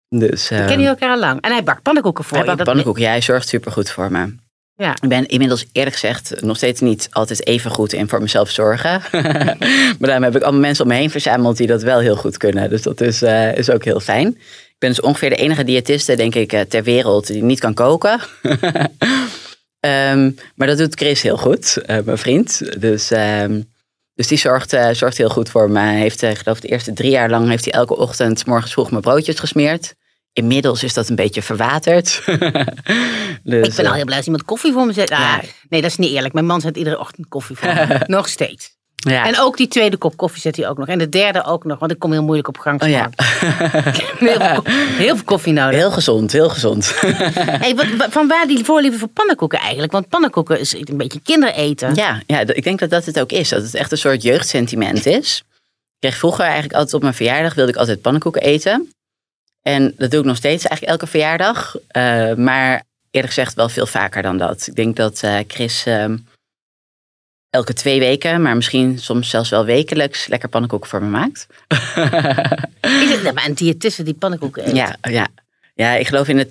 Dus, 0.10 0.50
We 0.50 0.56
eh, 0.56 0.66
kennen 0.68 0.88
elkaar 0.88 1.10
al 1.10 1.20
lang. 1.20 1.42
En 1.42 1.52
hij 1.52 1.64
bakt 1.64 1.82
pannenkoeken 1.82 2.24
voor 2.24 2.38
hij 2.38 2.42
je. 2.42 2.46
bakt 2.46 2.58
Dat- 2.58 2.68
pannenkoeken. 2.68 3.04
Ja, 3.04 3.10
hij 3.10 3.22
zorgt 3.22 3.48
supergoed 3.48 3.90
voor 3.92 4.12
me. 4.12 4.36
Ja. 4.76 4.96
Ik 5.02 5.10
ben 5.10 5.26
inmiddels 5.26 5.66
eerlijk 5.72 5.96
gezegd 5.96 6.42
nog 6.42 6.58
steeds 6.58 6.82
niet 6.82 7.08
altijd 7.12 7.48
even 7.48 7.72
goed 7.72 7.94
in 7.94 8.10
voor 8.10 8.22
mezelf 8.22 8.50
zorgen. 8.50 9.02
maar 9.12 9.98
daarom 10.00 10.24
heb 10.24 10.36
ik 10.36 10.42
allemaal 10.42 10.62
mensen 10.62 10.84
om 10.86 10.92
me 10.92 10.98
heen 10.98 11.10
verzameld 11.10 11.58
die 11.58 11.68
dat 11.68 11.82
wel 11.82 12.00
heel 12.00 12.16
goed 12.16 12.38
kunnen. 12.38 12.70
Dus 12.70 12.82
dat 12.82 13.02
is, 13.02 13.22
eh, 13.22 13.58
is 13.58 13.70
ook 13.70 13.84
heel 13.84 14.00
fijn. 14.00 14.28
Ik 14.68 14.76
ben 14.80 14.90
dus 14.90 15.02
ongeveer 15.02 15.30
de 15.30 15.36
enige 15.36 15.64
diëtiste, 15.64 16.16
denk 16.16 16.36
ik, 16.36 16.54
eh, 16.54 16.62
ter 16.62 16.84
wereld 16.84 17.28
die 17.28 17.44
niet 17.44 17.60
kan 17.60 17.74
koken. 17.74 18.20
Ehm, 19.84 20.32
maar 20.56 20.67
dat 20.67 20.78
doet 20.78 20.96
Chris 20.96 21.22
heel 21.22 21.38
goed, 21.38 21.78
eh, 21.78 21.98
mijn 22.06 22.17
vriend. 22.17 22.62
Dus, 22.82 23.12
ehm, 23.12 23.62
dus 24.15 24.28
die 24.28 24.38
zorgt, 24.38 24.74
eh, 24.74 24.89
zorgt 24.91 25.17
heel 25.17 25.30
goed 25.30 25.50
voor 25.50 25.69
me. 25.69 25.80
Hij 25.80 26.00
heeft, 26.00 26.22
ik 26.22 26.38
geloof, 26.38 26.60
de 26.60 26.67
eerste 26.67 26.93
drie 26.93 27.12
jaar 27.12 27.30
lang 27.30 27.50
heeft 27.50 27.63
hij 27.65 27.74
elke 27.74 27.98
ochtend 27.98 28.46
morgens 28.46 28.72
vroeg 28.72 28.89
mijn 28.89 29.02
broodjes 29.02 29.39
gesmeerd. 29.39 29.93
Inmiddels 30.34 30.84
is 30.84 30.93
dat 30.93 31.10
een 31.10 31.15
beetje 31.15 31.41
verwaterd. 31.41 32.22
dus, 33.43 33.67
Ik 33.67 33.76
ben 33.76 33.86
al 33.86 33.93
heel 33.93 34.06
blij 34.06 34.17
als 34.17 34.26
iemand 34.26 34.46
koffie 34.46 34.74
voor 34.74 34.86
me 34.86 34.93
zet. 34.93 35.12
Ah, 35.12 35.19
Ja. 35.19 35.41
Nee, 35.69 35.82
dat 35.82 35.89
is 35.89 35.98
niet 35.98 36.12
eerlijk. 36.12 36.34
Mijn 36.34 36.46
man 36.46 36.62
zet 36.62 36.78
iedere 36.78 37.00
ochtend 37.00 37.28
koffie 37.28 37.56
voor 37.56 37.74
me. 37.74 38.02
nog 38.17 38.28
steeds. 38.28 38.76
ja. 38.96 39.26
En 39.26 39.39
ook 39.39 39.58
die 39.58 39.67
tweede 39.67 39.98
kop 39.98 40.17
koffie 40.17 40.41
zet 40.41 40.56
hij 40.56 40.69
ook 40.69 40.78
nog. 40.78 40.88
En 40.88 40.98
de 40.98 41.10
derde 41.10 41.43
ook 41.43 41.63
nog, 41.63 41.80
want 41.80 41.91
ik 41.91 42.00
kom 42.00 42.12
heel 42.12 42.24
moeilijk 42.24 42.48
op 42.48 42.58
gang. 42.58 42.82
Oh 42.84 42.89
ja. 42.89 43.10
Heel, 43.46 44.40
veel, 44.40 44.64
heel 44.74 45.16
veel 45.16 45.26
koffie 45.26 45.54
nodig. 45.54 45.76
Heel 45.76 45.92
gezond, 45.92 46.32
heel 46.32 46.50
gezond. 46.50 46.94
Hey, 47.64 47.76
wat, 47.76 47.86
van 48.10 48.28
waar 48.28 48.48
die 48.48 48.64
voorliefde 48.64 48.98
voor 49.00 49.08
pannenkoeken 49.08 49.60
eigenlijk? 49.60 49.92
Want 49.92 50.10
pannenkoeken 50.10 50.60
is 50.60 50.74
een 50.74 50.98
beetje 50.98 51.20
kindereten. 51.24 51.96
ja, 51.96 52.22
ja, 52.28 52.40
ik 52.40 52.64
denk 52.64 52.80
dat 52.80 52.90
dat 52.90 53.06
het 53.06 53.20
ook 53.20 53.32
is. 53.32 53.50
Dat 53.50 53.62
het 53.62 53.76
echt 53.76 53.92
een 53.92 53.98
soort 53.98 54.22
jeugdsentiment 54.22 55.06
is. 55.06 55.44
Ik 55.48 56.10
kreeg 56.10 56.18
vroeger 56.18 56.44
eigenlijk 56.44 56.74
altijd 56.74 56.94
op 56.94 57.02
mijn 57.02 57.14
verjaardag 57.14 57.54
wilde 57.54 57.72
ik 57.72 57.78
altijd 57.78 58.02
pannenkoeken 58.02 58.42
eten. 58.42 58.94
En 59.62 59.94
dat 59.98 60.12
doe 60.12 60.20
ik 60.20 60.26
nog 60.26 60.38
steeds 60.38 60.66
eigenlijk 60.66 60.92
elke 60.92 61.08
verjaardag. 61.08 61.76
Eh, 61.88 62.34
maar 62.34 62.84
eerlijk 63.12 63.34
gezegd 63.34 63.54
wel 63.54 63.70
veel 63.70 63.86
vaker 63.86 64.22
dan 64.22 64.38
dat. 64.38 64.68
Ik 64.68 64.76
denk 64.76 64.96
dat 64.96 65.24
eh, 65.24 65.38
Chris 65.48 65.86
ehm, 65.86 66.18
elke 67.54 67.74
twee 67.74 68.00
weken, 68.00 68.42
maar 68.42 68.56
misschien 68.56 69.00
soms 69.00 69.30
zelfs 69.30 69.50
wel 69.50 69.66
wekelijks 69.66 70.28
lekker 70.28 70.50
pannenkoeken 70.50 70.89
voor 70.89 71.04
me 71.04 71.10
maakt. 71.10 71.48
Is 73.04 73.10
het, 73.10 73.24
nou, 73.24 73.34
maar 73.34 73.46
een 73.46 73.54
diëtiste 73.54 74.04
die 74.04 74.13
pannenkoeken 74.13 74.68
eet? 74.68 74.76
ja, 74.76 74.96
ja. 75.02 75.28
ja, 75.74 75.94
ik 75.94 76.08
geloof 76.08 76.28
in 76.28 76.38
de 76.38 76.48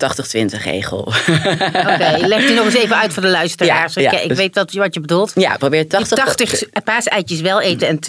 80-20 0.57 0.63
regel. 0.63 0.99
Oké, 1.91 2.17
leg 2.17 2.45
die 2.45 2.55
nog 2.55 2.65
eens 2.65 2.75
even 2.75 2.95
uit 2.95 3.13
voor 3.13 3.21
de 3.21 3.29
luisteraars. 3.29 3.93
Ja, 3.93 4.01
ja, 4.01 4.19
ik 4.19 4.27
dus- 4.27 4.37
weet 4.37 4.55
wat, 4.55 4.73
wat 4.73 4.93
je 4.93 4.99
bedoelt. 4.99 5.31
ja, 5.35 5.57
probeer 5.57 5.87
80... 5.87 6.17
80 6.17 6.63
paaseitjes 6.83 7.41
wel 7.41 7.61
eten 7.61 7.87
en 7.87 7.99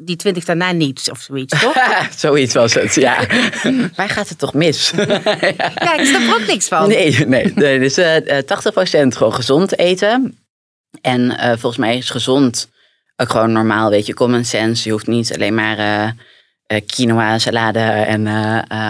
die 0.00 0.16
20 0.16 0.44
daarna 0.44 0.72
niet, 0.72 1.08
of 1.10 1.20
zoiets, 1.20 1.60
toch? 1.60 1.76
Zoiets 2.16 2.54
was 2.54 2.74
het, 2.74 2.94
ja. 2.94 3.26
Waar 3.94 4.08
gaat 4.08 4.28
het 4.28 4.38
toch 4.38 4.54
mis? 4.54 4.92
Ja, 4.96 5.98
ik 5.98 6.06
snap 6.06 6.22
er 6.22 6.34
ook 6.40 6.46
niks 6.46 6.68
van. 6.68 6.88
Nee, 6.88 7.26
nee, 7.26 7.52
nee. 7.54 7.78
Dus 7.78 7.96
eh, 7.96 8.38
eh, 8.38 8.44
80% 8.44 9.16
gewoon 9.16 9.34
gezond 9.34 9.78
eten. 9.78 10.37
En 11.00 11.38
eh, 11.38 11.48
volgens 11.48 11.76
mij 11.76 11.96
is 11.96 12.10
gezond 12.10 12.68
ook 13.16 13.30
gewoon 13.30 13.52
normaal, 13.52 13.90
weet 13.90 14.06
je, 14.06 14.14
common 14.14 14.44
sense. 14.44 14.84
Je 14.84 14.90
hoeft 14.90 15.06
niet 15.06 15.34
alleen 15.34 15.54
maar 15.54 15.78
eh, 15.78 16.10
eh, 16.66 16.86
quinoa, 16.86 17.38
salade 17.38 17.78
en 17.80 18.26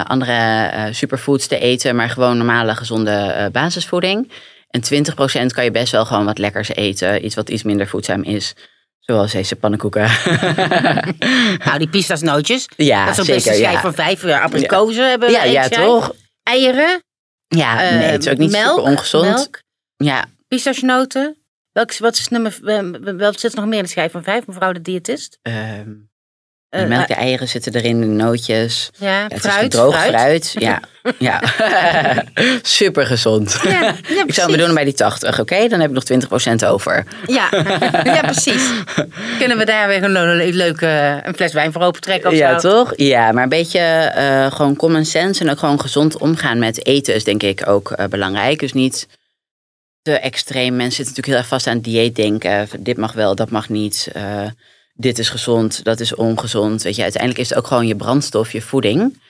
andere 0.07 0.89
superfoods 0.93 1.47
te 1.47 1.59
eten, 1.59 1.97
maar 1.97 2.11
gewoon 2.11 2.37
normale, 2.37 2.75
gezonde 2.75 3.49
basisvoeding. 3.53 4.33
En 4.71 4.83
20% 4.83 5.47
kan 5.47 5.65
je 5.65 5.71
best 5.71 5.93
wel 5.93 6.05
gewoon 6.05 6.25
wat 6.25 6.39
lekkers 6.39 6.69
eten, 6.69 7.25
iets 7.25 7.35
wat 7.35 7.49
iets 7.49 7.63
minder 7.63 7.89
voedzaam 7.89 8.23
is. 8.23 8.55
Zoals 9.01 9.33
deze 9.33 9.57
pannenkoeken. 9.57 10.11
Nou, 11.65 11.79
die 11.79 11.89
pistasnootjes. 11.89 12.69
ja, 12.77 13.07
dat 13.07 13.19
is 13.19 13.29
een 13.29 13.41
schijf 13.41 13.59
ja. 13.59 13.81
van 13.81 13.95
vijf. 13.95 14.23
Ja, 14.23 14.41
abrikozen 14.41 15.09
hebben 15.09 15.29
we 15.29 15.35
Ja, 15.35 15.45
ja, 15.45 15.69
toch? 15.69 16.15
Eieren. 16.43 17.03
Ja, 17.47 17.75
nee, 17.75 18.03
het 18.03 18.27
is 18.27 18.33
ook 18.33 18.39
niet 18.39 18.51
melk, 18.51 18.79
super 18.79 18.91
ongezond. 18.91 19.25
Melk, 19.25 19.63
Ja, 19.97 20.25
pistachenoten. 20.49 21.37
Welk, 21.79 21.99
wat 21.99 22.17
is 22.19 22.29
nummer, 22.29 22.59
eh, 22.65 23.15
wat 23.19 23.41
zit 23.41 23.53
er 23.53 23.59
nog 23.59 23.69
meer 23.69 23.79
in 23.79 23.85
de 23.85 23.91
schijf 23.91 24.13
van 24.13 24.23
vijf, 24.23 24.47
mevrouw 24.47 24.73
de 24.73 24.81
diëtist? 24.83 25.39
Eh, 25.43 25.53
de 26.69 26.87
melk, 26.87 27.07
de 27.07 27.15
eieren 27.15 27.49
zitten 27.49 27.75
erin, 27.75 28.01
de 28.01 28.07
nootjes. 28.07 28.91
Ja, 28.99 29.09
Ja, 29.19 29.23
het 29.29 29.45
is 29.45 29.51
fruit. 29.51 29.75
fruit. 29.75 30.55
Ja, 30.59 30.81
ja. 31.19 31.43
super 32.63 33.07
gezond. 33.07 33.61
Ja, 33.63 33.71
ja, 34.09 34.25
Ik 34.27 34.35
zou 34.35 34.51
hem 34.51 34.59
doen 34.67 34.75
bij 34.75 34.85
die 34.85 34.95
80, 34.95 35.41
oké? 35.41 35.69
Dan 35.69 35.81
heb 35.81 35.91
ik 35.91 35.95
nog 35.95 36.51
20% 36.63 36.65
over. 36.69 37.05
Ja, 37.27 37.49
ja, 38.05 38.21
precies. 38.21 38.71
Kunnen 39.39 39.59
we 39.59 39.65
daar 39.65 39.89
weer 39.89 40.03
een 40.05 40.11
le- 40.13 40.45
leuke 40.53 41.21
een 41.25 41.35
fles 41.35 41.53
wijn 41.53 41.73
voor 41.73 41.83
open 41.83 42.01
trekken 42.01 42.31
of 42.31 42.37
Ja, 42.37 42.59
zo? 42.59 42.69
toch? 42.69 42.93
Ja, 42.97 43.33
maar 43.33 43.43
een 43.43 43.49
beetje 43.49 43.79
eh, 43.79 44.53
gewoon 44.53 44.77
common 44.77 45.05
sense 45.05 45.43
en 45.45 45.51
ook 45.51 45.59
gewoon 45.59 45.81
gezond 45.81 46.19
omgaan 46.19 46.59
met 46.59 46.87
eten 46.87 47.15
is 47.15 47.25
denk 47.25 47.43
ik 47.43 47.69
ook 47.69 47.91
eh, 47.91 48.07
belangrijk. 48.07 48.59
Dus 48.59 48.73
niet 48.73 49.07
te 50.03 50.19
extreem. 50.19 50.77
Mensen 50.77 51.05
zitten 51.05 51.15
natuurlijk 51.15 51.27
heel 51.27 51.37
erg 51.37 51.47
vast 51.47 51.67
aan 51.67 51.75
het 51.75 51.85
dieet 51.85 52.17
denken. 52.17 52.69
Dit 52.79 52.97
mag 52.97 53.13
wel, 53.13 53.35
dat 53.35 53.51
mag 53.51 53.69
niet. 53.69 54.09
Eh, 54.13 54.47
dit 54.95 55.19
is 55.19 55.29
gezond, 55.29 55.85
dat 55.85 56.01
is 56.01 56.15
ongezond. 56.15 56.83
Weet 56.83 56.97
je, 56.97 57.03
uiteindelijk 57.03 57.43
is 57.43 57.49
het 57.49 57.59
ook 57.59 57.67
gewoon 57.67 57.87
je 57.87 57.97
brandstof, 57.97 58.53
je 58.53 58.63
voeding. 58.63 59.21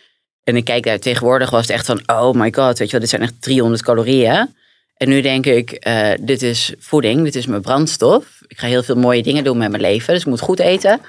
En 0.45 0.57
ik 0.57 0.65
kijk 0.65 0.85
daar 0.85 0.99
tegenwoordig 0.99 1.51
was 1.51 1.61
het 1.61 1.71
echt 1.71 1.87
van, 1.87 2.03
oh 2.07 2.35
my 2.35 2.53
god, 2.53 2.79
weet 2.79 2.87
je 2.87 2.93
wel, 2.93 3.01
dit 3.01 3.09
zijn 3.09 3.23
echt 3.23 3.43
300 3.43 3.83
calorieën. 3.83 4.55
En 4.95 5.09
nu 5.09 5.21
denk 5.21 5.47
ik, 5.47 5.71
eh, 5.71 6.11
dit 6.21 6.43
is 6.43 6.75
voeding, 6.79 7.25
dit 7.25 7.35
is 7.35 7.47
mijn 7.47 7.63
brandstof. 7.63 8.41
Ik 8.47 8.59
ga 8.59 8.67
heel 8.67 8.83
veel 8.83 8.97
mooie 8.97 9.23
dingen 9.23 9.45
doen 9.45 9.59
met 9.59 9.71
mijn 9.71 9.83
leven, 9.83 10.13
dus 10.13 10.23
ik 10.23 10.29
moet 10.29 10.41
goed 10.41 10.61
eten. 10.61 11.01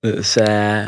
Dus 0.00 0.36
eh, 0.36 0.86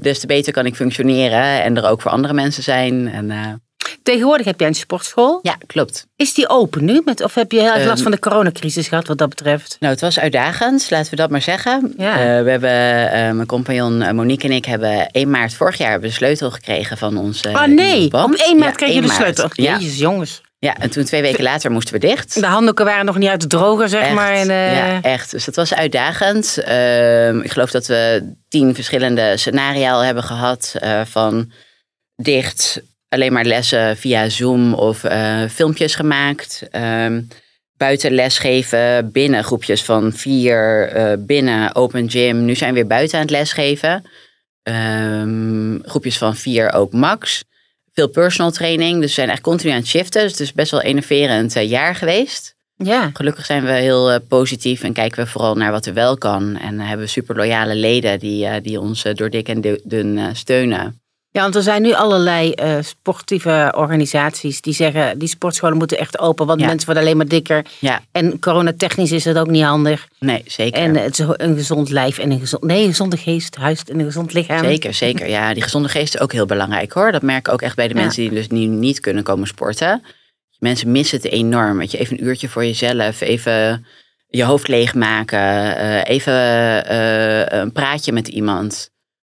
des 0.00 0.18
te 0.18 0.26
beter 0.26 0.52
kan 0.52 0.66
ik 0.66 0.74
functioneren 0.74 1.62
en 1.62 1.76
er 1.76 1.88
ook 1.88 2.02
voor 2.02 2.10
andere 2.10 2.34
mensen 2.34 2.62
zijn. 2.62 3.08
En, 3.08 3.60
Tegenwoordig 4.02 4.46
heb 4.46 4.60
jij 4.60 4.68
een 4.68 4.74
sportschool. 4.74 5.38
ja, 5.42 5.56
klopt. 5.66 6.06
Is 6.16 6.34
die 6.34 6.48
open 6.48 6.84
nu? 6.84 7.02
Met, 7.04 7.22
of 7.22 7.34
heb 7.34 7.52
je 7.52 7.60
heel 7.60 7.66
erg 7.72 7.76
last 7.84 7.90
Ehm, 7.94 8.02
van 8.02 8.10
de 8.10 8.18
coronacrisis 8.18 8.88
gehad 8.88 9.06
wat 9.06 9.18
dat 9.18 9.28
betreft? 9.28 9.76
Nou, 9.80 9.92
het 9.92 10.02
was 10.02 10.18
uitdagend, 10.18 10.90
laten 10.90 11.10
we 11.10 11.16
dat 11.16 11.30
maar 11.30 11.42
zeggen. 11.42 11.94
Ja. 11.96 12.12
Eh, 12.12 12.42
we 12.42 12.50
hebben, 12.50 12.70
eh, 13.12 13.30
mijn 13.32 13.46
compagnon 13.46 14.02
eh, 14.02 14.12
Monique 14.12 14.48
en 14.48 14.54
ik 14.54 14.64
hebben 14.64 15.08
1 15.12 15.30
maart 15.30 15.54
vorig 15.54 15.78
jaar 15.78 16.00
de 16.00 16.10
sleutel 16.10 16.50
gekregen 16.50 16.96
van 16.98 17.16
onze 17.16 17.48
oh 17.48 17.64
nee, 17.64 18.04
op 18.12 18.34
1 18.34 18.58
maart 18.58 18.70
Ja, 18.70 18.70
kreeg 18.70 18.88
je 18.88 18.94
1 18.94 19.02
de 19.06 19.12
sleutel. 19.12 19.48
Ja. 19.52 19.78
Jezus, 19.78 19.98
jongens. 19.98 20.40
ja, 20.58 20.76
en 20.76 20.90
toen 20.90 21.04
twee 21.04 21.22
weken 21.22 21.42
later 21.42 21.70
moesten 21.70 21.94
we 21.94 22.00
dicht. 22.00 22.34
De 22.40 22.46
handdoeken 22.46 22.84
waren 22.84 23.04
nog 23.04 23.18
niet 23.18 23.28
uit 23.28 23.40
de 23.40 23.46
droger, 23.46 23.88
zeg 23.88 24.02
Echt, 24.02 24.12
maar. 24.14 24.32
En, 24.32 24.46
Ja, 24.46 25.02
echt. 25.02 25.30
Dus 25.30 25.44
dat 25.44 25.56
was 25.56 25.74
uitdagend. 25.74 26.58
Ehm, 26.58 27.40
ik 27.40 27.52
geloof 27.52 27.70
dat 27.70 27.86
we 27.86 28.32
tien 28.48 28.74
verschillende 28.74 29.36
scenario's 29.36 30.04
hebben 30.04 30.22
gehad. 30.22 30.74
eh, 30.78 31.00
van 31.04 31.50
dicht, 32.16 32.80
alleen 33.08 33.32
maar 33.32 33.44
lessen 33.44 33.96
via 33.96 34.28
Zoom 34.28 34.74
of 34.74 35.04
eh, 35.04 35.42
filmpjes 35.48 35.94
gemaakt. 35.94 36.62
Ehm, 36.70 37.20
buiten 37.76 38.12
lesgeven, 38.12 39.12
binnen 39.12 39.44
groepjes 39.44 39.82
van 39.84 40.12
vier, 40.12 40.88
eh, 40.88 41.12
binnen 41.18 41.74
open 41.74 42.10
gym. 42.10 42.44
Nu 42.44 42.54
zijn 42.54 42.70
we 42.72 42.78
weer 42.78 42.86
buiten 42.88 43.14
aan 43.18 43.22
het 43.24 43.30
lesgeven. 43.30 44.04
Ehm, 44.62 45.78
groepjes 45.82 46.18
van 46.18 46.36
vier 46.36 46.72
ook 46.72 46.92
max. 46.92 47.44
Veel 47.92 48.08
personal 48.08 48.50
training. 48.50 48.94
Dus 49.00 49.06
we 49.08 49.12
zijn 49.14 49.30
echt 49.30 49.40
continu 49.40 49.70
aan 49.72 49.78
het 49.78 49.86
shiften. 49.88 50.22
Dus 50.22 50.30
het 50.30 50.40
is 50.40 50.52
best 50.52 50.70
wel 50.70 50.82
enerverend 50.82 51.56
eh, 51.56 51.68
jaar 51.70 51.94
geweest. 51.94 52.54
ja. 52.76 53.10
Gelukkig 53.12 53.46
zijn 53.46 53.64
we 53.64 53.70
heel 53.72 54.20
positief 54.20 54.82
en 54.82 54.92
kijken 54.92 55.24
we 55.24 55.30
vooral 55.30 55.54
naar 55.54 55.70
wat 55.72 55.86
er 55.86 55.94
wel 55.94 56.16
kan. 56.18 56.56
En 56.56 56.80
hebben 56.80 57.06
we 57.06 57.12
super 57.12 57.36
loyale 57.36 57.74
leden 57.74 58.18
die, 58.18 58.60
die 58.60 58.80
ons 58.80 59.02
door 59.14 59.30
dik 59.30 59.48
en 59.48 59.60
du- 59.60 59.80
dun 59.84 60.36
steunen. 60.36 61.00
Ja, 61.36 61.42
want 61.42 61.54
er 61.54 61.62
zijn 61.62 61.82
nu 61.82 61.92
allerlei 61.92 62.50
eh, 62.52 62.76
sportieve 62.80 63.72
organisaties 63.76 64.60
die 64.60 64.74
zeggen... 64.74 65.18
die 65.18 65.28
sportscholen 65.28 65.76
moeten 65.76 65.98
echt 65.98 66.18
open, 66.18 66.46
want 66.46 66.60
Ja. 66.60 66.66
mensen 66.66 66.86
worden 66.86 67.02
alleen 67.04 67.16
maar 67.16 67.26
dikker. 67.28 67.64
Ja, 67.78 68.00
En 68.12 68.38
coronatechnisch 68.38 69.12
is 69.12 69.24
het 69.24 69.38
ook 69.38 69.46
niet 69.46 69.62
handig. 69.64 70.08
nee, 70.18 70.42
zeker. 70.46 70.80
En 70.82 70.96
het 70.96 71.18
is 71.18 71.26
een 71.28 71.56
gezond 71.56 71.90
lijf 71.90 72.18
en 72.18 72.30
een 72.30 72.38
gezond... 72.40 72.62
Nee, 72.62 72.82
een 72.82 72.88
gezonde 72.88 73.16
geest 73.16 73.56
huist 73.56 73.88
in 73.88 73.98
een 73.98 74.04
gezond 74.04 74.32
lichaam. 74.32 74.64
Zeker, 74.64 74.94
zeker. 74.94 75.28
Ja, 75.28 75.54
die 75.54 75.62
gezonde 75.62 75.88
geest 75.88 76.14
is 76.14 76.20
ook 76.20 76.32
heel 76.32 76.46
belangrijk 76.46 76.92
hoor. 76.92 77.12
Dat 77.12 77.22
merk 77.22 77.46
ik 77.46 77.52
ook 77.52 77.62
echt 77.62 77.76
bij 77.76 77.88
de 77.88 77.94
Ja. 77.94 78.00
mensen 78.00 78.22
die 78.22 78.30
dus 78.30 78.48
nu 78.48 78.64
niet 78.66 79.00
kunnen 79.00 79.22
komen 79.22 79.46
sporten. 79.46 80.02
Mensen 80.58 80.90
missen 80.92 81.20
het 81.22 81.30
enorm. 81.32 81.78
Weet 81.78 81.90
je, 81.90 81.98
even 81.98 82.18
een 82.18 82.24
uurtje 82.24 82.48
voor 82.48 82.64
jezelf, 82.64 83.20
even 83.20 83.86
je 84.28 84.44
hoofd 84.44 84.68
leegmaken, 84.68 85.76
eh, 85.76 86.14
even 86.14 86.34
eh, 86.86 87.58
een 87.60 87.72
praatje 87.72 88.12
met 88.12 88.28
iemand. 88.28 88.90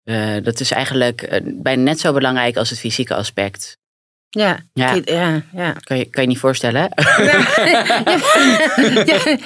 Eh, 0.10 0.43
dat 0.43 0.60
is 0.60 0.72
eigenlijk 0.72 1.22
eh, 1.22 1.41
bijna 1.45 1.82
net 1.82 2.00
zo 2.00 2.13
belangrijk 2.13 2.58
als 2.58 2.69
het 2.69 2.80
fysieke 2.80 3.13
aspect. 3.15 3.78
Ja, 4.30 4.60
Ja. 4.74 4.98
Ja, 5.04 5.41
ja. 5.54 5.72
Kan 5.84 5.98
je, 5.98 6.06
kan 6.06 6.24
je 6.24 6.30
niet 6.30 6.38
voorstellen? 6.39 6.89
ja, 6.95 7.45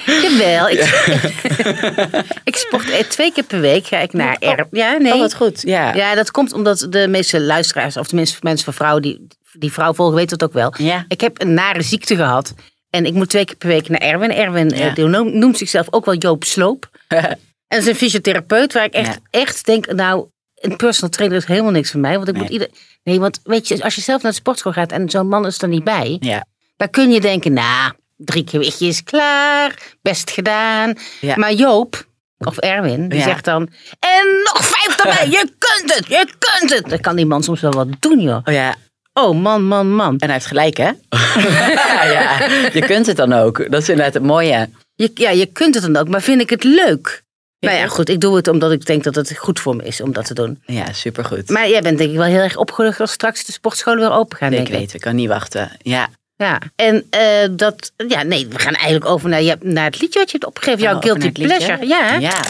jawel. 0.22 0.68
Ik, 0.68 0.80
ik 2.50 2.56
sport 2.56 2.90
eh, 2.90 2.98
twee 2.98 3.32
keer 3.32 3.44
per 3.44 3.60
week. 3.60 3.86
Ga 3.86 3.98
ik 3.98 4.12
naar 4.12 4.36
Oh. 4.40 4.50
er. 4.50 4.66
Ja, 4.70 4.96
nee. 4.96 5.12
Oh, 5.12 5.18
wat 5.18 5.34
goed. 5.34 5.62
Ja. 5.62 5.94
Ja, 5.94 6.14
dat 6.14 6.30
komt 6.30 6.52
omdat 6.52 6.86
de 6.90 7.08
meeste 7.08 7.40
luisteraars, 7.40 7.96
of 7.96 8.06
tenminste 8.06 8.38
mensen 8.40 8.64
van 8.64 8.74
vrouwen 8.74 9.02
die 9.02 9.26
die 9.58 9.72
vrouw 9.72 9.94
volgen, 9.94 10.14
weten 10.14 10.32
het 10.38 10.42
ook 10.44 10.52
wel. 10.52 10.74
Ja. 10.78 11.04
Ik 11.08 11.20
heb 11.20 11.40
een 11.40 11.54
nare 11.54 11.82
ziekte 11.82 12.16
gehad. 12.16 12.54
En 12.90 13.04
ik 13.06 13.12
moet 13.14 13.28
twee 13.28 13.44
keer 13.44 13.56
per 13.56 13.68
week 13.68 13.88
naar 13.88 14.00
Erwin. 14.00 14.32
Erwin 14.32 14.68
Ja. 14.70 15.22
noemt, 15.22 15.58
zichzelf 15.58 15.86
ook 15.90 16.04
wel 16.04 16.14
Joop 16.16 16.44
Sloop. 16.44 16.90
En 17.68 17.80
dat 17.80 17.88
is 17.88 17.92
een 17.94 18.08
fysiotherapeut 18.08 18.72
waar 18.72 18.84
ik 18.84 18.92
echt, 18.92 19.18
Ja. 19.30 19.40
echt 19.40 19.66
denk, 19.66 19.92
nou, 19.92 20.26
een 20.64 20.76
personal 20.76 21.10
trainer 21.10 21.36
is 21.38 21.44
helemaal 21.44 21.70
niks 21.70 21.90
voor 21.90 22.00
mij. 22.00 22.16
Want 22.16 22.28
ik 22.28 22.36
moet 22.36 22.48
ieder... 22.48 22.68
Nee, 23.02 23.20
want 23.20 23.40
weet 23.44 23.68
je, 23.68 23.82
als 23.82 23.94
je 23.94 24.00
zelf 24.00 24.22
naar 24.22 24.30
de 24.32 24.38
sportschool 24.38 24.72
gaat 24.72 24.92
en 24.92 25.10
zo'n 25.10 25.28
man 25.28 25.46
is 25.46 25.62
er 25.62 25.68
niet 25.68 25.84
bij. 25.84 26.16
Ja. 26.20 26.44
Dan 26.76 26.90
kun 26.90 27.10
je 27.10 27.20
denken, 27.20 27.52
nou, 27.52 27.92
drie 28.16 28.44
gewichtjes 28.48 29.02
klaar, 29.02 29.74
best 30.02 30.30
gedaan. 30.30 30.94
Ja. 31.20 31.36
Maar 31.36 31.52
Joop, 31.52 32.06
of 32.38 32.58
Erwin, 32.58 33.08
die 33.08 33.18
Ja. 33.18 33.24
zegt 33.24 33.44
dan... 33.44 33.62
En 34.00 34.26
nog 34.44 34.64
vijf 34.66 34.96
erbij, 34.96 35.28
je 35.38 35.48
kunt 35.58 35.94
het, 35.94 36.06
je 36.08 36.26
kunt 36.38 36.74
het. 36.74 36.88
Dan 36.88 37.00
kan 37.00 37.16
die 37.16 37.26
man 37.26 37.42
soms 37.42 37.60
wel 37.60 37.72
wat 37.72 37.88
doen, 38.00 38.20
joh. 38.20 38.40
Oh 38.44 38.54
ja, 38.54 38.74
Oh, 39.20 39.40
man, 39.40 39.64
man, 39.64 39.94
man. 39.94 40.12
en 40.18 40.18
hij 40.26 40.32
heeft 40.32 40.46
gelijk, 40.46 40.76
hè? 40.76 40.90
ja, 42.12 42.44
je 42.72 42.82
kunt 42.86 43.06
het 43.06 43.16
dan 43.16 43.32
ook. 43.32 43.70
Dat 43.70 43.82
is 43.82 43.88
inderdaad 43.88 44.14
het 44.14 44.22
mooie. 44.22 44.68
Je, 44.94 45.10
ja, 45.14 45.30
je 45.30 45.46
kunt 45.46 45.74
het 45.74 45.82
dan 45.84 45.96
ook, 45.96 46.08
maar 46.08 46.22
vind 46.22 46.40
ik 46.40 46.50
het 46.50 46.64
leuk? 46.64 47.23
Ja. 47.64 47.70
Nou 47.70 47.82
ja, 47.82 47.88
goed, 47.88 48.08
ik 48.08 48.20
doe 48.20 48.36
het 48.36 48.48
omdat 48.48 48.72
ik 48.72 48.86
denk 48.86 49.04
dat 49.04 49.14
het 49.14 49.36
goed 49.36 49.60
voor 49.60 49.76
me 49.76 49.84
is 49.84 50.00
om 50.00 50.12
dat 50.12 50.26
te 50.26 50.34
doen. 50.34 50.62
Ja, 50.66 50.92
supergoed. 50.92 51.48
Maar 51.50 51.68
jij 51.68 51.80
bent 51.82 51.98
denk 51.98 52.10
ik 52.10 52.16
wel 52.16 52.26
heel 52.26 52.40
erg 52.40 52.56
opgelucht 52.56 53.00
als 53.00 53.12
straks 53.12 53.44
de 53.44 53.52
sportscholen 53.52 53.98
weer 54.08 54.18
open 54.18 54.38
gaan, 54.38 54.50
denk 54.50 54.68
ik 54.68 54.74
weet, 54.74 54.94
ik 54.94 55.00
kan 55.00 55.14
niet 55.14 55.28
wachten. 55.28 55.70
Ja. 55.82 56.08
Ja, 56.36 56.58
en 56.76 57.06
eh, 57.10 57.20
dat, 57.50 57.92
ja, 58.08 58.22
nee, 58.22 58.46
we 58.50 58.58
gaan 58.58 58.74
eigenlijk 58.74 59.06
over 59.06 59.28
naar, 59.28 59.42
je, 59.42 59.56
naar 59.60 59.84
het 59.84 60.00
liedje 60.00 60.18
wat 60.18 60.30
je 60.30 60.36
hebt 60.38 60.50
opgegeven, 60.50 60.82
jouw 60.82 60.96
over 60.96 61.02
guilty 61.02 61.20
naar 61.20 61.28
het 61.28 61.38
liedje? 61.38 61.76
pleasure. 61.76 61.86
Ja, 61.86 62.18
Ja. 62.18 62.40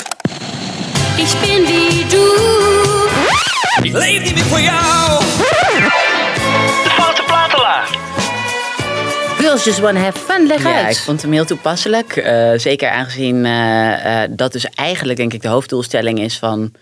Ich 1.17 1.41
bin 1.41 1.67
wie 1.67 2.07
du. 2.07 2.33
Ik 3.83 3.93
leef 3.93 4.23
niet 4.23 4.35
meer 4.35 4.45
voor 4.45 4.61
jou. 4.61 5.23
Girls 9.45 9.65
Just 9.65 9.81
Wanna 9.81 10.01
Have 10.01 10.19
Fun, 10.19 10.47
leg 10.47 10.63
Ja, 10.63 10.85
uit. 10.85 10.97
ik 10.97 11.03
vond 11.03 11.23
hem 11.23 11.33
heel 11.33 11.45
toepasselijk. 11.45 12.17
Eh, 12.17 12.53
zeker 12.57 12.89
aangezien 12.89 13.45
eh, 13.45 14.23
eh, 14.23 14.31
dat 14.31 14.53
dus 14.53 14.67
eigenlijk 14.75 15.19
denk 15.19 15.33
ik 15.33 15.43
de 15.43 15.49
hoofddoelstelling 15.49 16.21
is 16.21 16.39
van 16.39 16.75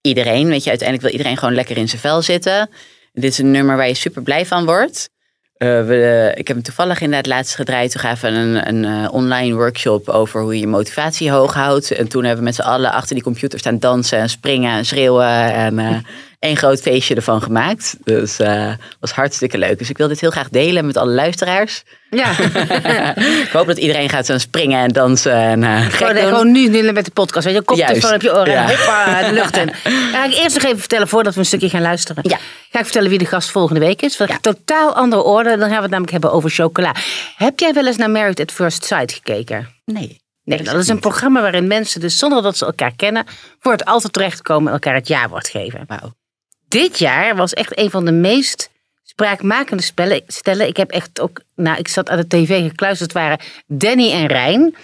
iedereen. 0.00 0.48
Weet 0.48 0.62
je, 0.62 0.68
uiteindelijk 0.68 1.08
wil 1.08 1.18
iedereen 1.18 1.38
gewoon 1.38 1.54
lekker 1.54 1.76
in 1.76 1.88
zijn 1.88 2.00
vel 2.00 2.22
zitten. 2.22 2.70
Dit 3.12 3.30
is 3.30 3.38
een 3.38 3.50
nummer 3.50 3.76
waar 3.76 3.88
je 3.88 3.94
super 3.94 4.22
blij 4.22 4.46
van 4.46 4.64
wordt. 4.64 5.08
We, 5.56 6.32
ik 6.34 6.48
heb 6.48 6.56
hem 6.56 6.64
toevallig 6.64 7.00
inderdaad 7.00 7.26
laatst 7.26 7.54
gedraaid. 7.54 7.90
Toen 7.90 8.00
gaven 8.00 8.32
we 8.32 8.38
een, 8.38 8.84
een 8.84 9.10
online 9.10 9.54
workshop 9.54 10.08
over 10.08 10.40
hoe 10.40 10.54
je 10.54 10.60
je 10.60 10.66
motivatie 10.66 11.30
hoog 11.30 11.54
houdt. 11.54 11.90
En 11.90 12.08
toen 12.08 12.22
hebben 12.24 12.38
we 12.38 12.44
met 12.44 12.54
z'n 12.54 12.62
allen 12.62 12.92
achter 12.92 13.14
die 13.14 13.24
computer 13.24 13.58
staan 13.58 13.78
dansen 13.78 14.18
en 14.18 14.28
springen 14.28 14.76
en 14.76 14.84
schreeuwen. 14.84 15.52
En 15.52 16.04
één 16.46 16.56
groot 16.56 16.80
feestje 16.80 17.14
ervan 17.14 17.42
gemaakt. 17.42 17.96
Dus 18.04 18.38
eh 18.38 18.72
was 19.00 19.12
hartstikke 19.12 19.58
leuk. 19.58 19.78
Dus 19.78 19.90
ik 19.90 19.96
wil 19.98 20.08
dit 20.08 20.20
heel 20.20 20.30
graag 20.30 20.48
delen 20.48 20.86
met 20.86 20.96
alle 20.96 21.12
luisteraars. 21.12 21.82
Ja, 22.10 22.30
ik 23.46 23.50
hoop 23.52 23.66
dat 23.66 23.78
iedereen 23.78 24.08
gaat 24.08 24.26
zo 24.26 24.38
springen 24.38 24.80
en 24.80 24.88
dansen. 24.92 25.32
En, 25.32 25.62
eh, 25.64 25.80
gewoon, 25.86 26.16
gewoon 26.16 26.50
nu, 26.52 26.68
nu 26.68 26.92
met 26.92 27.04
de 27.04 27.10
podcast. 27.10 27.44
Weet 27.46 27.54
je, 27.54 27.62
koptelefoon 27.62 28.00
Juist. 28.00 28.14
op 28.14 28.22
je 28.22 28.32
oren 28.32 28.46
en 28.46 28.52
Ja. 28.52 28.68
hoppa, 28.68 29.22
de 29.28 29.32
lucht 29.32 29.56
in. 29.56 29.72
Ga 30.12 30.24
ik 30.24 30.34
eerst 30.34 30.54
nog 30.54 30.64
even 30.64 30.78
vertellen, 30.78 31.08
voordat 31.08 31.34
we 31.34 31.40
een 31.40 31.46
stukje 31.46 31.68
gaan 31.68 31.82
luisteren. 31.82 32.22
Ja. 32.26 32.36
Ga 32.70 32.78
ik 32.78 32.84
vertellen 32.84 33.10
wie 33.10 33.18
de 33.18 33.26
gast 33.26 33.50
volgende 33.50 33.80
week 33.80 34.02
is. 34.02 34.16
Van 34.16 34.26
Ja. 34.30 34.38
totaal 34.40 34.94
andere 34.94 35.22
orde. 35.22 35.48
Dan 35.50 35.58
gaan 35.58 35.68
we 35.68 35.74
het 35.74 35.90
namelijk 35.90 36.12
hebben 36.12 36.32
over 36.32 36.50
chocola. 36.50 36.94
Heb 37.36 37.58
jij 37.58 37.72
wel 37.72 37.86
eens 37.86 37.96
naar 37.96 38.10
Married 38.10 38.40
at 38.40 38.52
First 38.52 38.84
Sight 38.84 39.12
gekeken? 39.12 39.68
Nee. 39.84 40.20
Nee, 40.44 40.62
dat 40.62 40.74
is 40.74 40.88
een 40.88 40.98
programma 41.00 41.40
waarin 41.40 41.66
mensen 41.66 42.00
dus 42.00 42.18
zonder 42.18 42.42
dat 42.42 42.56
ze 42.56 42.64
elkaar 42.66 42.92
kennen... 42.96 43.24
voor 43.60 43.72
het 43.72 43.84
altijd 43.84 44.12
terechtkomen 44.12 44.66
en 44.66 44.72
elkaar 44.72 44.94
het 44.94 45.08
ja-woord 45.08 45.48
geven. 45.48 45.84
Wauw. 45.86 46.14
Dit 46.76 46.98
jaar 46.98 47.36
was 47.36 47.52
echt 47.52 47.78
een 47.78 47.90
van 47.90 48.04
de 48.04 48.12
meest 48.12 48.70
spraakmakende 49.02 49.82
spellen, 49.82 50.22
stellen. 50.26 50.66
Ik 50.66 50.76
heb 50.76 50.90
echt 50.90 51.20
ook, 51.20 51.40
nou, 51.54 51.78
ik 51.78 51.88
zat 51.88 52.08
aan 52.08 52.16
de 52.16 52.26
tv 52.26 52.68
gekluisterd, 52.68 53.12
waren 53.12 53.38
Danny 53.66 54.12
en 54.12 54.26
Rijn. 54.26 54.76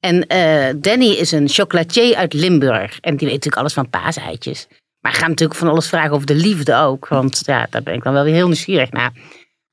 En 0.00 0.26
eh, 0.26 0.74
Danny 0.76 1.06
is 1.06 1.32
een 1.32 1.48
chocolatier 1.48 2.16
uit 2.16 2.32
Limburg. 2.32 3.00
En 3.00 3.10
die 3.10 3.26
weet 3.26 3.36
natuurlijk 3.36 3.56
alles 3.56 3.72
van 3.72 3.90
paaseitjes. 3.90 4.66
Maar 5.00 5.12
gaat 5.12 5.28
natuurlijk 5.28 5.58
van 5.58 5.68
alles 5.68 5.88
vragen 5.88 6.10
over 6.10 6.26
de 6.26 6.34
liefde 6.34 6.74
ook. 6.74 7.08
Want 7.08 7.42
ja, 7.46 7.66
daar 7.70 7.82
ben 7.82 7.94
ik 7.94 8.02
dan 8.02 8.12
wel 8.12 8.24
weer 8.24 8.34
heel 8.34 8.46
nieuwsgierig 8.46 8.90
naar. 8.90 9.12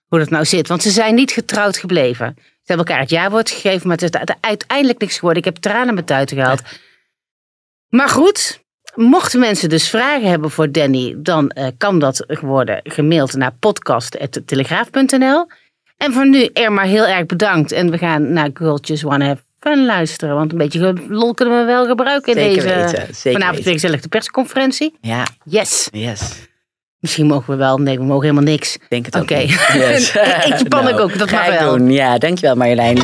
Hoe 0.07 0.19
dat 0.19 0.29
nou 0.29 0.45
zit. 0.45 0.67
Want 0.67 0.81
ze 0.81 0.89
zijn 0.89 1.15
niet 1.15 1.31
getrouwd 1.31 1.77
gebleven. 1.77 2.33
Ze 2.37 2.73
hebben 2.73 2.85
elkaar 2.85 3.01
het 3.01 3.09
jaarwoord 3.09 3.49
gegeven, 3.49 3.87
maar 3.87 3.97
het 3.97 4.13
is 4.13 4.35
uiteindelijk 4.41 4.99
niks 4.99 5.15
geworden. 5.15 5.43
Ik 5.43 5.53
heb 5.53 5.57
tranen 5.57 5.93
met 5.93 6.07
tuiten 6.07 6.37
gehaald. 6.37 6.61
Maar 7.87 8.09
goed, 8.09 8.65
mochten 8.97 9.39
mensen 9.39 9.69
dus 9.69 9.89
vragen 9.89 10.29
hebben 10.29 10.51
voor 10.51 10.71
Danny, 10.71 11.15
dan 11.17 11.49
eh, 11.49 11.67
kan 11.77 11.99
dat 11.99 12.25
worden 12.41 12.79
gemaild 12.83 13.33
naar 13.35 13.51
podcast.telegraaf.nl. 13.59 15.47
En 15.97 16.13
voor 16.13 16.27
nu 16.29 16.45
er 16.53 16.71
maar 16.71 16.85
heel 16.85 17.05
erg 17.07 17.25
bedankt. 17.25 17.71
En 17.71 17.91
we 17.91 17.97
gaan 17.97 18.33
naar 18.33 18.49
Girl 18.53 18.79
Just 18.81 19.01
Wanna 19.03 19.25
Have 19.25 19.41
Fun 19.59 19.85
luisteren. 19.85 20.35
Want 20.35 20.51
een 20.51 20.57
beetje 20.57 20.93
lol 21.09 21.33
kunnen 21.33 21.59
we 21.59 21.65
wel 21.65 21.85
gebruiken 21.85 22.35
in 22.35 22.41
Zeker 22.43 22.63
deze 22.63 22.75
weten, 22.75 23.15
zeker 23.15 23.39
vanavond 23.39 23.63
weer 23.63 23.73
gezellig 23.73 24.01
de 24.01 24.07
persconferentie. 24.07 24.95
Ja, 25.01 25.23
Yes. 25.43 25.87
yes. 25.91 26.45
Misschien 26.99 27.25
mogen 27.27 27.49
we 27.53 27.55
wel. 27.55 27.77
Nee, 27.77 27.97
we 27.97 28.03
mogen 28.03 28.21
helemaal 28.21 28.43
niks. 28.51 28.77
Denk 28.89 29.05
het 29.05 29.15
ook 29.15 29.21
Oké. 29.21 29.35
niet. 29.37 29.49
Yes. 29.73 30.13
Nou, 30.69 30.99
ook, 30.99 31.17
dat 31.17 31.29
ga 31.29 31.35
mag 31.49 31.59
wel. 31.59 31.77
doen. 31.77 31.91
Ja, 31.91 32.17
dankjewel 32.17 32.55
Marjolein. 32.55 32.97